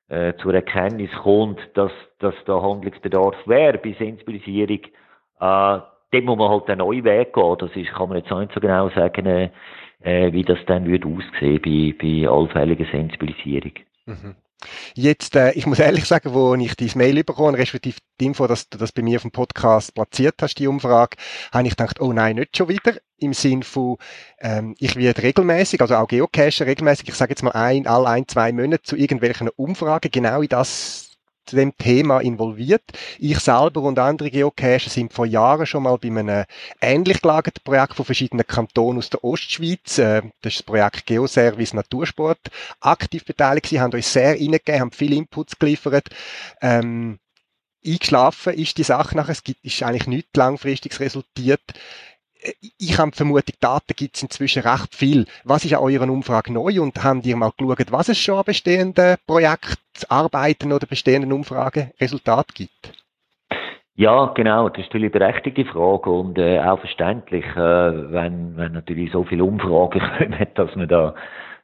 äh, 0.09 0.35
zur 0.39 0.55
Erkenntnis 0.55 1.11
kommt, 1.23 1.61
dass, 1.75 1.93
dass 2.21 2.35
da 2.47 2.63
Handlungsbedarf 2.63 3.37
wäre 3.45 3.77
bei 3.77 3.93
Sensibilisierung, 3.99 4.81
äh, 4.81 4.89
dann 5.41 6.25
muss 6.25 6.39
man 6.39 6.49
halt 6.49 6.71
einen 6.71 6.79
neuen 6.79 7.05
Weg 7.05 7.35
gehen. 7.35 7.57
Das 7.59 7.77
ist, 7.77 7.93
kann 7.93 8.09
man 8.09 8.17
jetzt 8.17 8.33
auch 8.33 8.41
nicht 8.41 8.55
so 8.55 8.61
genau 8.61 8.89
sagen, 8.89 9.27
äh, 9.27 9.51
äh, 10.05 10.33
wie 10.33 10.43
das 10.43 10.59
dann 10.67 10.87
würde 10.87 11.09
aussehen 11.09 11.61
bei, 11.63 11.95
bei 12.01 12.29
allfälliger 12.29 12.87
Sensibilisierung. 12.91 13.73
Mhm. 14.07 14.37
Jetzt, 14.95 15.37
äh, 15.37 15.53
ich 15.53 15.67
muss 15.67 15.79
ehrlich 15.79 16.05
sagen, 16.05 16.33
wo 16.33 16.55
ich 16.55 16.75
dieses 16.77 16.95
Mail 16.95 17.23
bekommen, 17.25 17.55
respektive 17.55 17.99
die 18.21 18.27
Info, 18.27 18.47
dass 18.47 18.69
du 18.69 18.79
das 18.79 18.93
bei 18.93 19.03
mir 19.03 19.17
auf 19.17 19.23
dem 19.23 19.31
Podcast 19.31 19.95
platziert 19.95 20.37
hast, 20.41 20.59
die 20.59 20.67
Umfrage, 20.67 21.17
habe 21.53 21.67
ich 21.67 21.77
gedacht, 21.77 22.01
oh 22.01 22.13
nein, 22.13 22.37
nicht 22.37 22.57
schon 22.57 22.69
wieder. 22.69 22.95
Im 23.19 23.33
Sinn 23.33 23.63
von, 23.63 23.97
ähm, 24.41 24.75
ich 24.79 24.97
werde 24.97 25.23
regelmäßig, 25.23 25.81
also 25.81 25.95
auch 25.97 26.09
Geocacher 26.09 26.67
regelmäßig, 26.67 27.09
ich 27.09 27.15
sage 27.15 27.31
jetzt 27.31 27.43
mal 27.43 27.53
ein, 27.53 27.87
all 27.87 28.07
ein, 28.07 28.27
zwei 28.29 28.53
Monate 28.53 28.83
zu 28.83 28.97
irgendwelchen 28.97 29.49
Umfragen 29.57 30.11
genau 30.11 30.43
in 30.43 30.49
das 30.49 31.14
dem 31.53 31.77
Thema 31.77 32.21
involviert. 32.21 32.83
Ich 33.19 33.39
selber 33.41 33.83
und 33.83 33.99
andere 33.99 34.31
Geocacher 34.31 34.91
sind 34.91 35.13
vor 35.13 35.27
Jahren 35.27 35.67
schon 35.67 35.85
mal 35.85 35.99
bei 35.99 36.09
einem 36.09 36.45
ähnlich 36.81 37.21
gelagerten 37.23 37.63
Projekt 37.65 37.95
von 37.95 38.05
verschiedenen 38.05 38.47
Kantonen 38.47 38.99
aus 38.99 39.11
der 39.11 39.23
Ostschweiz, 39.25 39.99
äh, 39.99 40.23
das 40.43 40.55
ist 40.55 40.61
das 40.61 40.63
Projekt 40.63 41.07
Geoservice 41.07 41.75
Natursport, 41.75 42.41
aktiv 42.81 43.25
beteiligt 43.25 43.67
Sie 43.67 43.81
haben 43.81 43.93
uns 43.93 44.13
sehr 44.13 44.33
reingegeben, 44.33 44.81
haben 44.81 44.93
viele 44.93 45.17
Inputs 45.17 45.59
geliefert. 45.59 46.09
Ähm, 46.61 47.19
eingeschlafen 47.85 48.55
ist 48.55 48.79
die 48.79 48.83
Sache 48.83 49.17
nachher, 49.17 49.33
es 49.33 49.45
gibt, 49.45 49.65
ist 49.65 49.83
eigentlich 49.83 50.07
nichts 50.07 50.37
langfristiges 50.37 51.01
resultiert 51.01 51.61
ich 52.79 52.99
habe 52.99 53.11
die 53.43 53.61
Daten 53.61 53.95
gibt 53.97 54.17
es 54.17 54.23
inzwischen 54.23 54.63
recht 54.63 54.95
viel. 54.95 55.27
Was 55.45 55.65
ist 55.65 55.75
an 55.75 55.83
eurer 55.83 56.09
Umfrage 56.11 56.53
neu 56.53 56.81
und 56.81 57.03
haben 57.03 57.23
die 57.23 57.35
mal 57.35 57.53
geschaut, 57.57 57.91
was 57.91 58.09
es 58.09 58.19
schon 58.19 58.37
an 58.39 58.45
bestehenden 58.45 59.17
Projektarbeiten 59.27 60.73
oder 60.73 60.87
bestehenden 60.87 61.33
Umfrageresultaten 61.33 62.55
gibt? 62.55 62.93
Ja, 63.97 64.33
genau, 64.35 64.69
das 64.69 64.79
ist 64.79 64.87
natürlich 64.87 65.15
eine 65.15 65.21
berechtigte 65.21 65.65
Frage 65.67 66.11
und 66.11 66.37
äh, 66.37 66.59
auch 66.59 66.81
verständlich, 66.81 67.45
äh, 67.55 67.57
wenn, 67.57 68.57
wenn 68.57 68.73
natürlich 68.73 69.13
so 69.13 69.23
viele 69.23 69.45
Umfragen 69.45 70.01
kommen, 70.19 70.47
dass 70.57 70.75
man 70.75 70.89
da, 70.89 71.15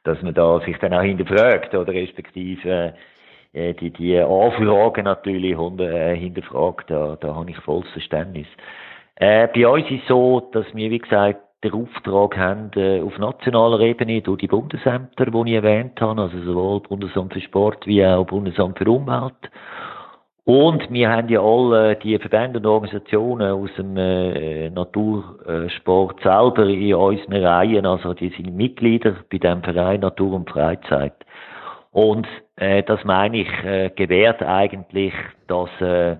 dass 0.05 0.21
man 0.21 0.33
da 0.33 0.61
sich 0.61 0.77
dann 0.77 0.93
auch 0.93 1.01
hinterfragt 1.01 1.75
oder 1.75 1.91
respektive 1.91 2.95
äh, 3.51 3.73
die, 3.73 3.89
die 3.89 4.17
Anfragen 4.17 5.03
natürlich 5.03 5.57
äh, 5.57 6.15
hinterfragt, 6.15 6.89
da, 6.89 7.17
da 7.19 7.35
habe 7.35 7.51
ich 7.51 7.57
volles 7.57 7.89
Verständnis. 7.91 8.47
Äh, 9.21 9.49
bei 9.53 9.67
uns 9.67 9.85
ist 9.91 10.01
es 10.01 10.07
so, 10.07 10.49
dass 10.51 10.65
wir, 10.73 10.89
wie 10.89 10.97
gesagt, 10.97 11.41
den 11.63 11.73
Auftrag 11.73 12.35
haben 12.35 12.71
äh, 12.75 13.01
auf 13.01 13.19
nationaler 13.19 13.79
Ebene 13.81 14.19
durch 14.23 14.39
die 14.39 14.47
Bundesämter, 14.47 15.27
die 15.27 15.49
ich 15.51 15.55
erwähnt 15.57 16.01
habe, 16.01 16.23
also 16.23 16.41
sowohl 16.41 16.79
Bundesamt 16.79 17.31
für 17.31 17.41
Sport 17.41 17.85
wie 17.85 18.03
auch 18.03 18.25
Bundesamt 18.25 18.79
für 18.79 18.89
Umwelt. 18.89 19.35
Und 20.43 20.91
wir 20.91 21.11
haben 21.11 21.29
ja 21.29 21.39
alle 21.39 21.97
die 21.97 22.17
Verbände 22.17 22.57
und 22.57 22.65
Organisationen 22.65 23.51
aus 23.51 23.69
dem 23.77 23.95
äh, 23.95 24.71
Natursport 24.71 26.19
selber 26.23 26.65
in 26.65 26.95
unseren 26.95 27.45
Reihen, 27.45 27.85
also 27.85 28.15
die 28.15 28.29
sind 28.29 28.55
Mitglieder 28.55 29.17
bei 29.31 29.37
dem 29.37 29.61
Verein 29.61 29.99
Natur 29.99 30.33
und 30.33 30.49
Freizeit. 30.49 31.13
Und 31.91 32.27
äh, 32.55 32.81
das 32.81 33.03
meine 33.03 33.41
ich, 33.41 33.63
äh, 33.63 33.91
gewährt 33.95 34.41
eigentlich, 34.41 35.13
dass, 35.45 35.69
äh, 35.79 36.15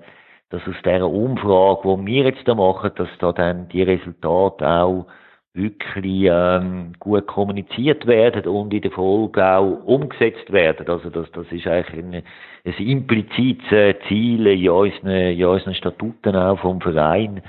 dass 0.52 0.62
aus 0.68 0.76
dieser 0.84 1.10
Umfrage, 1.10 1.98
die 1.98 2.06
wir 2.06 2.24
jetzt 2.26 2.48
da 2.48 2.54
machen, 2.54 2.92
dass 2.96 3.10
da 3.20 3.32
dann 3.32 3.70
die 3.70 3.84
Resultate 3.84 4.68
auch 4.68 5.08
wirklich 5.54 6.30
ähm, 6.30 6.94
gut 7.00 7.28
kommuniziert 7.28 8.08
werden 8.08 8.48
und 8.48 8.74
in 8.74 8.82
der 8.82 8.92
Folge 8.92 9.46
auch 9.46 9.84
umgesetzt 9.84 10.52
werden. 10.52 10.88
Also 10.88 11.10
das, 11.10 11.30
das 11.32 11.46
ist 11.52 11.68
eigentlich 11.68 12.06
ein, 12.06 12.24
ein 12.66 12.88
implizites 12.88 13.96
Ziel 14.08 14.48
in 14.48 14.70
unseren, 14.70 15.10
in 15.10 15.46
unseren 15.46 15.74
Statuten 15.74 16.36
auch 16.36 16.60
vom 16.60 16.80
Verein, 16.80 17.42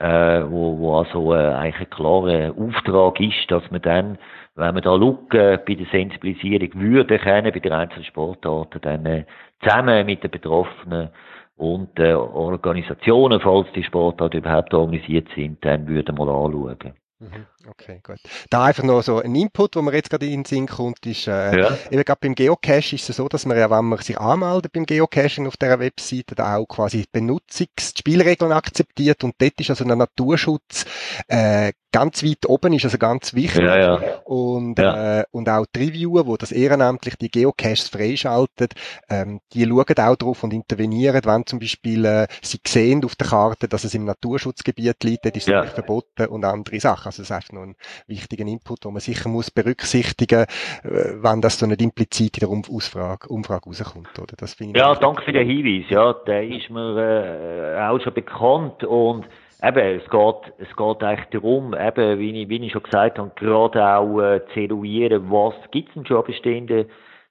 äh, 0.00 0.42
wo, 0.48 0.78
wo 0.78 0.98
also 0.98 1.32
äh, 1.32 1.54
eigentlich 1.54 1.80
ein 1.80 1.90
klarer 1.90 2.54
Auftrag 2.58 3.20
ist, 3.20 3.48
dass 3.48 3.70
man 3.70 3.82
dann, 3.82 4.18
wenn 4.56 4.74
man 4.74 4.82
da 4.82 4.96
äh, 4.96 5.58
bei 5.58 5.74
der 5.74 5.86
Sensibilisierung 5.92 6.70
würde 6.74 7.20
können, 7.20 7.52
bei 7.52 7.60
den 7.60 7.72
einzelnen 7.72 8.04
Sportarten, 8.04 8.80
dann 8.82 9.06
äh, 9.06 9.24
zusammen 9.62 10.06
mit 10.06 10.24
den 10.24 10.30
Betroffenen 10.32 11.10
und 11.56 11.98
äh, 11.98 12.14
Organisationen, 12.14 13.40
falls 13.40 13.68
die 13.74 13.84
Sportarten 13.84 14.38
überhaupt 14.38 14.74
organisiert 14.74 15.28
sind, 15.34 15.64
dann 15.64 15.86
würden 15.86 16.18
wir 16.18 16.24
mal 16.24 16.44
anschauen. 16.44 16.94
Mhm. 17.20 17.46
Okay, 17.68 18.00
gut. 18.02 18.18
Da 18.50 18.64
einfach 18.64 18.82
noch 18.82 19.02
so 19.02 19.20
ein 19.20 19.34
Input, 19.34 19.76
wo 19.76 19.82
mir 19.82 19.94
jetzt 19.94 20.10
gerade 20.10 20.26
in 20.26 20.40
den 20.40 20.44
Sinn 20.44 20.66
kommt, 20.66 21.06
ist, 21.06 21.26
äh, 21.26 21.58
ja. 21.58 21.78
eben 21.90 22.04
gerade 22.04 22.18
beim 22.20 22.34
Geocache 22.34 22.96
ist 22.96 23.08
es 23.08 23.16
so, 23.16 23.28
dass 23.28 23.46
man 23.46 23.56
ja, 23.56 23.70
wenn 23.70 23.84
man 23.84 23.98
sich 24.00 24.18
anmeldet 24.18 24.72
beim 24.72 24.84
Geocaching 24.84 25.46
auf 25.46 25.56
dieser 25.56 25.78
Webseite, 25.78 26.34
da 26.34 26.56
auch 26.56 26.66
quasi 26.66 27.04
Benutzungsspielregeln 27.10 28.52
akzeptiert 28.52 29.24
und 29.24 29.34
dort 29.38 29.58
ist 29.60 29.70
also 29.70 29.84
ein 29.84 29.96
Naturschutz 29.96 30.84
äh, 31.28 31.72
ganz 31.94 32.24
weit 32.24 32.46
oben 32.48 32.72
ist, 32.72 32.84
also 32.84 32.98
ganz 32.98 33.34
wichtig. 33.34 33.62
Ja, 33.62 33.78
ja. 33.78 34.18
Und, 34.24 34.80
ja. 34.80 35.20
Äh, 35.20 35.24
und 35.30 35.48
auch 35.48 35.64
die 35.64 35.84
Reviewer, 35.84 36.26
wo 36.26 36.36
das 36.36 36.50
ehrenamtlich 36.50 37.14
die 37.16 37.30
Geocaches 37.30 37.88
freischalten, 37.88 38.66
ähm, 39.08 39.40
die 39.52 39.64
schauen 39.64 39.98
auch 39.98 40.16
drauf 40.16 40.42
und 40.42 40.52
intervenieren, 40.52 41.20
wenn 41.24 41.46
zum 41.46 41.60
Beispiel 41.60 42.04
äh, 42.04 42.26
sie 42.42 42.58
sehen 42.66 43.04
auf 43.04 43.14
der 43.14 43.28
Karte, 43.28 43.68
dass 43.68 43.84
es 43.84 43.94
im 43.94 44.06
Naturschutzgebiet 44.06 45.04
liegt, 45.04 45.24
dann 45.24 45.32
ist 45.34 45.46
es 45.46 45.52
ja. 45.52 45.62
verboten 45.62 46.26
und 46.26 46.44
andere 46.44 46.80
Sachen. 46.80 47.06
Also 47.06 47.22
das 47.22 47.30
ist 47.30 47.32
einfach 47.32 47.52
noch 47.52 47.62
ein 47.62 47.76
wichtiger 48.08 48.44
Input, 48.44 48.84
den 48.84 48.92
man 48.92 49.00
sicher 49.00 49.28
muss 49.28 49.52
berücksichtigen, 49.52 50.46
äh, 50.82 51.12
wenn 51.22 51.40
das 51.42 51.60
so 51.60 51.66
nicht 51.66 51.80
implizit 51.80 52.38
in 52.38 52.40
der 52.40 52.50
Umfrage, 52.50 53.28
Umfrage 53.28 53.66
rauskommt. 53.66 54.18
Oder? 54.18 54.34
Das 54.36 54.56
ich 54.58 54.76
ja, 54.76 54.96
danke 54.96 55.22
für 55.22 55.32
den 55.32 55.46
Hinweis. 55.46 55.88
Ja, 55.90 56.12
der 56.12 56.42
ist 56.42 56.70
mir 56.70 57.76
äh, 57.76 57.88
auch 57.88 58.00
schon 58.00 58.14
bekannt 58.14 58.82
und 58.82 59.26
Eben, 59.66 60.00
es 60.00 60.10
geht, 60.10 60.52
es 60.58 60.76
geht 60.76 61.02
eigentlich 61.02 61.28
darum, 61.30 61.74
eben, 61.74 62.18
wie 62.18 62.42
ich, 62.42 62.48
wie 62.48 62.66
ich 62.66 62.72
schon 62.72 62.82
gesagt 62.82 63.18
habe, 63.18 63.32
gerade 63.36 63.86
auch 63.86 64.20
äh, 64.20 64.40
zu 64.52 64.60
eruieren, 64.60 65.30
was 65.30 65.54
gibt 65.70 65.88
es 65.88 65.94
denn 65.94 66.06
schon 66.06 66.24
bestehende 66.24 66.86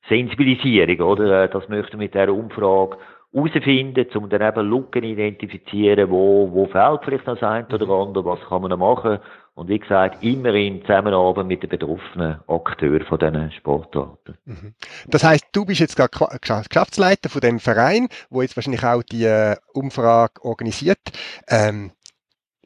Sensibilisierung, 0.10 1.00
oder? 1.02 1.44
Äh, 1.44 1.50
das 1.50 1.70
möchten 1.70 1.94
wir 1.94 2.06
mit 2.06 2.14
dieser 2.14 2.34
Umfrage 2.34 2.98
herausfinden, 3.34 4.08
um 4.16 4.30
dann 4.30 4.42
eben 4.42 4.70
Lücken 4.70 5.04
identifizieren, 5.04 6.10
wo, 6.10 6.50
wo 6.52 6.66
fehlt 6.68 7.02
vielleicht 7.04 7.28
noch 7.28 7.38
das 7.38 7.50
eine 7.50 7.68
oder 7.68 7.86
mhm. 7.86 7.92
andere, 7.92 8.26
was 8.26 8.40
kann 8.48 8.62
man 8.62 8.72
noch 8.72 8.78
machen. 8.78 9.20
Und 9.56 9.70
wie 9.70 9.78
gesagt, 9.78 10.24
immer 10.24 10.54
in 10.56 10.82
Zusammenarbeit 10.82 11.46
mit 11.46 11.62
den 11.62 11.70
betroffenen 11.70 12.40
Akteuren 12.48 13.06
von 13.06 13.20
diesen 13.20 13.52
Sportarten. 13.52 14.36
Mhm. 14.46 14.74
Das 15.08 15.24
heißt, 15.24 15.46
du 15.52 15.66
bist 15.66 15.80
jetzt 15.80 15.96
gerade 15.96 16.40
Geschäftsleiter 16.40 17.30
von 17.30 17.42
dem 17.42 17.60
Verein, 17.60 18.08
wo 18.32 18.42
jetzt 18.42 18.56
wahrscheinlich 18.56 18.84
auch 18.84 19.04
die 19.04 19.26
äh, 19.26 19.56
Umfrage 19.74 20.44
organisiert. 20.44 21.00
Ähm, 21.48 21.92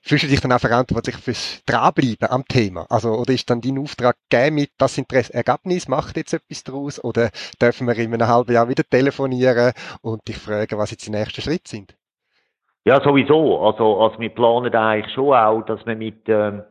fühlst 0.07 0.23
du 0.23 0.27
dich 0.27 0.39
dann 0.41 0.51
auch 0.53 0.59
verantwortlich 0.59 1.15
fürs 1.17 1.61
Dranbleiben 1.65 2.29
am 2.29 2.45
Thema? 2.45 2.85
Also, 2.89 3.09
oder 3.09 3.33
ist 3.33 3.49
dann 3.49 3.61
dein 3.61 3.77
Auftrag 3.77 4.15
gegeben 4.29 4.55
mit, 4.55 4.71
das 4.77 4.97
Interesse, 4.97 5.33
Ergebnis, 5.33 5.87
macht 5.87 6.17
jetzt 6.17 6.33
etwas 6.33 6.63
daraus? 6.63 7.03
Oder 7.03 7.29
dürfen 7.61 7.87
wir 7.87 7.97
in 7.97 8.13
einem 8.13 8.27
halben 8.27 8.53
Jahr 8.53 8.69
wieder 8.69 8.83
telefonieren 8.83 9.73
und 10.01 10.27
dich 10.27 10.37
fragen, 10.37 10.77
was 10.77 10.91
jetzt 10.91 11.05
die 11.07 11.11
nächsten 11.11 11.41
Schritte 11.41 11.69
sind? 11.69 11.95
Ja, 12.85 13.01
sowieso. 13.01 13.59
Also, 13.59 13.99
also 13.99 14.17
wir 14.19 14.29
planen 14.29 14.73
eigentlich 14.73 15.13
schon 15.13 15.33
auch, 15.33 15.61
dass 15.63 15.85
wir 15.85 15.95
mit, 15.95 16.21
ähm, 16.27 16.63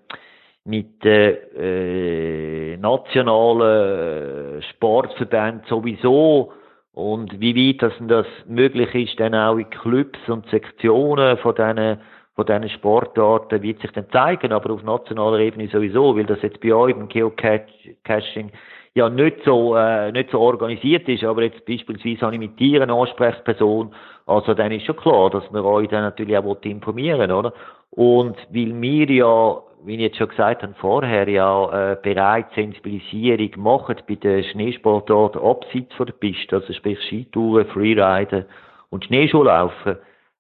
mit 0.65 1.05
äh, 1.05 2.73
äh, 2.73 2.77
nationalen 2.79 4.63
Sportverbänden 4.63 5.63
sowieso 5.69 6.53
und 6.93 7.39
wie 7.41 7.55
weit 7.55 7.83
das, 7.83 7.93
das 8.09 8.27
möglich 8.47 8.95
ist, 8.95 9.21
dann 9.21 9.35
auch 9.35 9.59
in 9.59 9.69
Clubs 9.69 10.19
und 10.29 10.49
Sektionen 10.49 11.37
von 11.37 11.55
diesen 11.55 11.99
von 12.37 12.45
diesen 12.45 12.69
Sportarten 12.69 13.63
wird 13.63 13.81
sich 13.81 13.91
dann 13.93 14.11
zeigen, 14.11 14.53
aber 14.53 14.75
auf 14.75 14.83
nationaler 14.83 15.39
Ebene 15.39 15.69
sowieso, 15.69 16.15
weil 16.17 16.27
das 16.27 16.43
jetzt 16.43 16.61
bei 16.61 16.75
euch 16.75 16.95
im 16.95 17.09
Geocaching 17.09 18.53
ja 18.95 19.09
nicht 19.09 19.39
so, 19.45 19.75
äh, 19.75 20.13
nicht 20.13 20.31
so 20.31 20.41
organisiert 20.41 21.09
ist, 21.09 21.25
aber 21.25 21.43
jetzt 21.43 21.65
beispielsweise 21.65 22.21
habe 22.21 22.35
ich 22.35 22.41
mit 22.41 22.59
dir 22.61 22.83
eine 22.83 22.93
Ansprechperson, 22.93 23.95
also 24.27 24.53
dann 24.53 24.71
ist 24.71 24.85
schon 24.85 24.97
klar, 24.97 25.31
dass 25.31 25.51
wir 25.51 25.65
euch 25.65 25.89
dann 25.89 26.03
natürlich 26.03 26.37
auch 26.37 26.57
informieren, 26.63 27.31
oder? 27.31 27.55
Und 27.91 28.37
weil 28.51 28.83
wir 28.83 29.11
ja, 29.11 29.63
wie 29.85 29.95
ich 29.95 30.01
jetzt 30.01 30.19
schon 30.19 30.29
gesagt 30.29 30.63
habe, 30.63 30.75
vorher 30.79 31.29
ja 31.29 31.93
äh, 31.93 31.97
bereits 32.03 32.55
Sensibilisierung 32.55 33.51
machen 33.57 33.97
bei 34.07 34.15
den 34.17 34.45
Schneesportarten 34.45 35.41
abseits 35.41 35.95
von 35.95 36.07
der 36.07 36.15
Piste, 36.15 36.57
also 36.57 36.73
sprich 36.73 36.99
Skitouren, 37.03 37.67
Freeriden 37.69 38.45
und 38.91 39.07
Schneeschuhlaufen, 39.07 39.97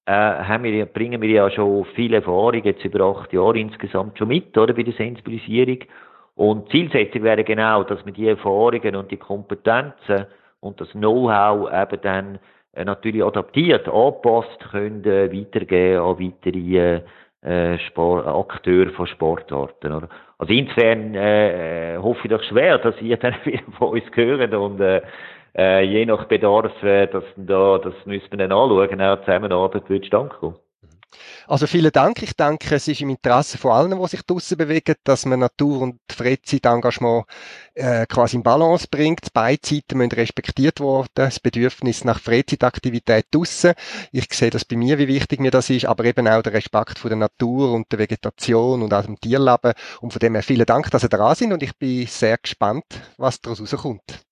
äh, 0.06 0.12
haben 0.12 0.64
wir, 0.64 0.86
bringen 0.86 1.20
wir 1.20 1.28
ja 1.28 1.50
schon 1.50 1.84
viele 1.94 2.18
Erfahrungen, 2.18 2.64
jetzt 2.64 2.84
über 2.84 3.04
acht 3.04 3.32
Jahre 3.32 3.58
insgesamt 3.58 4.16
schon 4.18 4.28
mit, 4.28 4.56
oder, 4.56 4.72
bei 4.72 4.84
der 4.84 4.94
Sensibilisierung. 4.94 5.78
Und 6.36 6.70
Zielsetzung 6.70 7.22
wäre 7.22 7.42
genau, 7.44 7.82
dass 7.82 8.04
wir 8.06 8.12
die 8.12 8.28
Erfahrungen 8.28 8.94
und 8.94 9.10
die 9.10 9.16
Kompetenzen 9.16 10.26
und 10.60 10.80
das 10.80 10.90
Know-how 10.92 11.70
eben 11.72 12.00
dann 12.02 12.38
äh, 12.74 12.84
natürlich 12.84 13.24
adaptiert, 13.24 13.88
angepasst 13.88 14.70
können, 14.70 15.04
äh, 15.04 15.32
weitergeben 15.32 16.02
an 16.02 16.20
weitere 16.20 17.00
äh, 17.42 17.78
Sport, 17.88 18.26
Akteure 18.26 18.90
von 18.90 19.06
Sportarten. 19.06 19.92
Oder? 19.92 20.08
Also 20.38 20.52
insofern 20.52 21.14
äh, 21.14 21.94
äh 21.94 21.98
hoffe 21.98 22.20
ich 22.24 22.30
doch 22.30 22.42
schwer, 22.44 22.78
dass 22.78 23.00
ihr 23.00 23.16
dann 23.16 23.34
wieder 23.44 23.62
von 23.78 23.88
uns 23.88 24.04
hören 24.14 24.54
und 24.54 24.80
äh, 24.80 25.02
äh, 25.56 25.82
je 25.82 26.06
nach 26.06 26.26
Bedarf, 26.26 26.82
äh, 26.82 27.06
das, 27.06 27.24
da, 27.36 27.78
das 27.78 27.94
müssen 28.04 28.30
wir 28.30 28.38
dann 28.38 28.52
anschauen, 28.52 29.00
auch 29.00 29.20
Zusammenarbeit 29.20 29.88
wird 29.88 30.06
stand 30.06 30.32
kommen. 30.34 30.56
Also 31.46 31.66
vielen 31.66 31.92
Dank. 31.92 32.22
Ich 32.22 32.34
denke, 32.34 32.74
es 32.74 32.88
ist 32.88 33.00
im 33.00 33.10
Interesse 33.10 33.58
von 33.58 33.70
allen, 33.70 33.98
die 33.98 34.08
sich 34.08 34.22
draussen 34.22 34.58
bewegen, 34.58 34.96
dass 35.04 35.24
man 35.26 35.40
Natur- 35.40 35.80
und 35.80 36.00
Freizeitengagement 36.10 37.24
äh, 37.74 38.06
quasi 38.06 38.36
in 38.36 38.42
Balance 38.42 38.88
bringt. 38.90 39.32
Beide 39.32 39.60
Seiten 39.64 39.98
müssen 39.98 40.12
respektiert 40.12 40.80
werden. 40.80 41.06
Das 41.14 41.40
Bedürfnis 41.40 42.04
nach 42.04 42.20
Freizeitaktivität 42.20 43.26
draussen. 43.30 43.74
Ich 44.12 44.32
sehe 44.32 44.50
das 44.50 44.64
bei 44.64 44.76
mir, 44.76 44.98
wie 44.98 45.08
wichtig 45.08 45.40
mir 45.40 45.50
das 45.50 45.70
ist, 45.70 45.86
aber 45.86 46.04
eben 46.04 46.26
auch 46.28 46.42
der 46.42 46.52
Respekt 46.52 46.98
vor 46.98 47.10
der 47.10 47.18
Natur 47.18 47.72
und 47.72 47.90
der 47.92 48.00
Vegetation 48.00 48.82
und 48.82 48.92
auch 48.92 49.06
dem 49.06 49.18
Tierleben. 49.20 49.72
Und 50.00 50.12
von 50.12 50.20
dem 50.20 50.34
her 50.34 50.42
vielen 50.42 50.66
Dank, 50.66 50.90
dass 50.90 51.04
ihr 51.04 51.08
da 51.08 51.34
sind 51.34 51.52
und 51.52 51.62
ich 51.62 51.76
bin 51.78 52.06
sehr 52.06 52.38
gespannt, 52.38 52.84
was 53.16 53.40
daraus 53.40 53.60
rauskommt. 53.60 54.26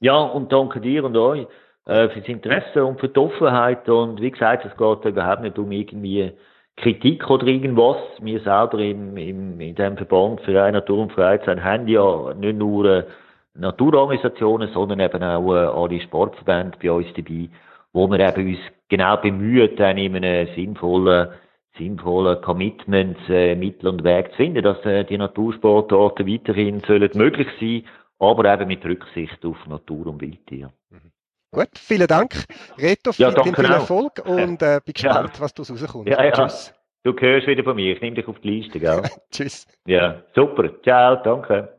Ja, 0.00 0.18
und 0.18 0.52
danke 0.52 0.80
dir 0.80 1.04
und 1.04 1.16
euch 1.16 1.46
äh, 1.86 2.08
fürs 2.10 2.28
Interesse 2.28 2.84
und 2.84 3.00
für 3.00 3.08
die 3.08 3.18
Offenheit. 3.18 3.88
Und 3.88 4.20
wie 4.20 4.30
gesagt, 4.30 4.64
es 4.64 4.76
geht 4.76 5.04
überhaupt 5.04 5.42
nicht 5.42 5.58
um 5.58 5.72
irgendwie 5.72 6.32
Kritik 6.76 7.28
oder 7.30 7.46
irgendwas. 7.46 7.96
Wir 8.20 8.40
selber 8.40 8.78
im, 8.78 9.16
im, 9.16 9.58
in 9.60 9.74
dem 9.74 9.96
Verband 9.96 10.42
für 10.42 10.62
eine 10.62 10.78
Natur 10.78 10.98
und 10.98 11.12
Freizeit 11.12 11.62
haben 11.62 11.88
ja 11.88 12.34
nicht 12.34 12.58
nur 12.58 12.84
äh, 12.84 13.04
Naturorganisationen, 13.54 14.68
sondern 14.74 15.00
eben 15.00 15.22
auch 15.22 15.54
äh, 15.54 15.66
alle 15.66 16.00
Sportverbände 16.00 16.76
bei 16.82 16.92
uns 16.92 17.06
dabei, 17.16 17.48
wo 17.94 18.06
wir 18.10 18.20
eben 18.20 18.48
uns 18.48 18.58
genau 18.90 19.16
bemühen, 19.16 19.74
dann 19.76 19.96
in 19.96 20.14
einem 20.16 20.48
sinnvollen 20.54 21.28
sinnvollen 21.78 22.40
Commitments, 22.40 23.20
äh, 23.28 23.54
Mittel 23.54 23.88
und 23.88 24.04
Weg 24.04 24.30
zu 24.30 24.36
finden, 24.36 24.62
dass 24.62 24.82
äh, 24.84 25.04
die 25.04 25.18
Natursportarten 25.18 26.26
weiterhin 26.26 26.80
sollen 26.86 27.10
möglich 27.14 27.48
sein 27.60 27.84
aber 28.18 28.52
eben 28.52 28.68
mit 28.68 28.84
Rücksicht 28.84 29.44
auf 29.44 29.56
Natur 29.66 30.06
und 30.08 30.20
Wildtier. 30.20 30.72
Mhm. 30.90 31.12
Gut, 31.52 31.68
vielen 31.78 32.06
Dank. 32.06 32.44
Reto, 32.78 33.10
Ja, 33.16 33.30
viel, 33.30 33.34
danke 33.34 33.62
viel. 33.62 33.72
Erfolg 33.72 34.22
und 34.26 34.62
äh, 34.62 34.80
bin 34.84 34.92
gespannt, 34.94 35.34
Ja. 35.34 35.40
was 35.40 35.54
du 35.54 35.62
rauskommst. 35.62 36.08
Ja, 36.08 36.24
ja. 36.24 36.30
Tschüss. 36.32 36.74
Du 37.04 37.14
hörst 37.18 37.46
wieder 37.46 37.62
von 37.62 37.76
mir. 37.76 37.94
Ich 37.94 38.00
nehme 38.00 38.16
dich 38.16 38.26
auf 38.26 38.38
die 38.40 38.50
Liste, 38.50 38.80
gell? 38.80 39.02
Tschüss. 39.30 39.66
Ja, 39.86 40.22
super. 40.34 40.70
Ciao, 40.82 41.16
danke. 41.22 41.78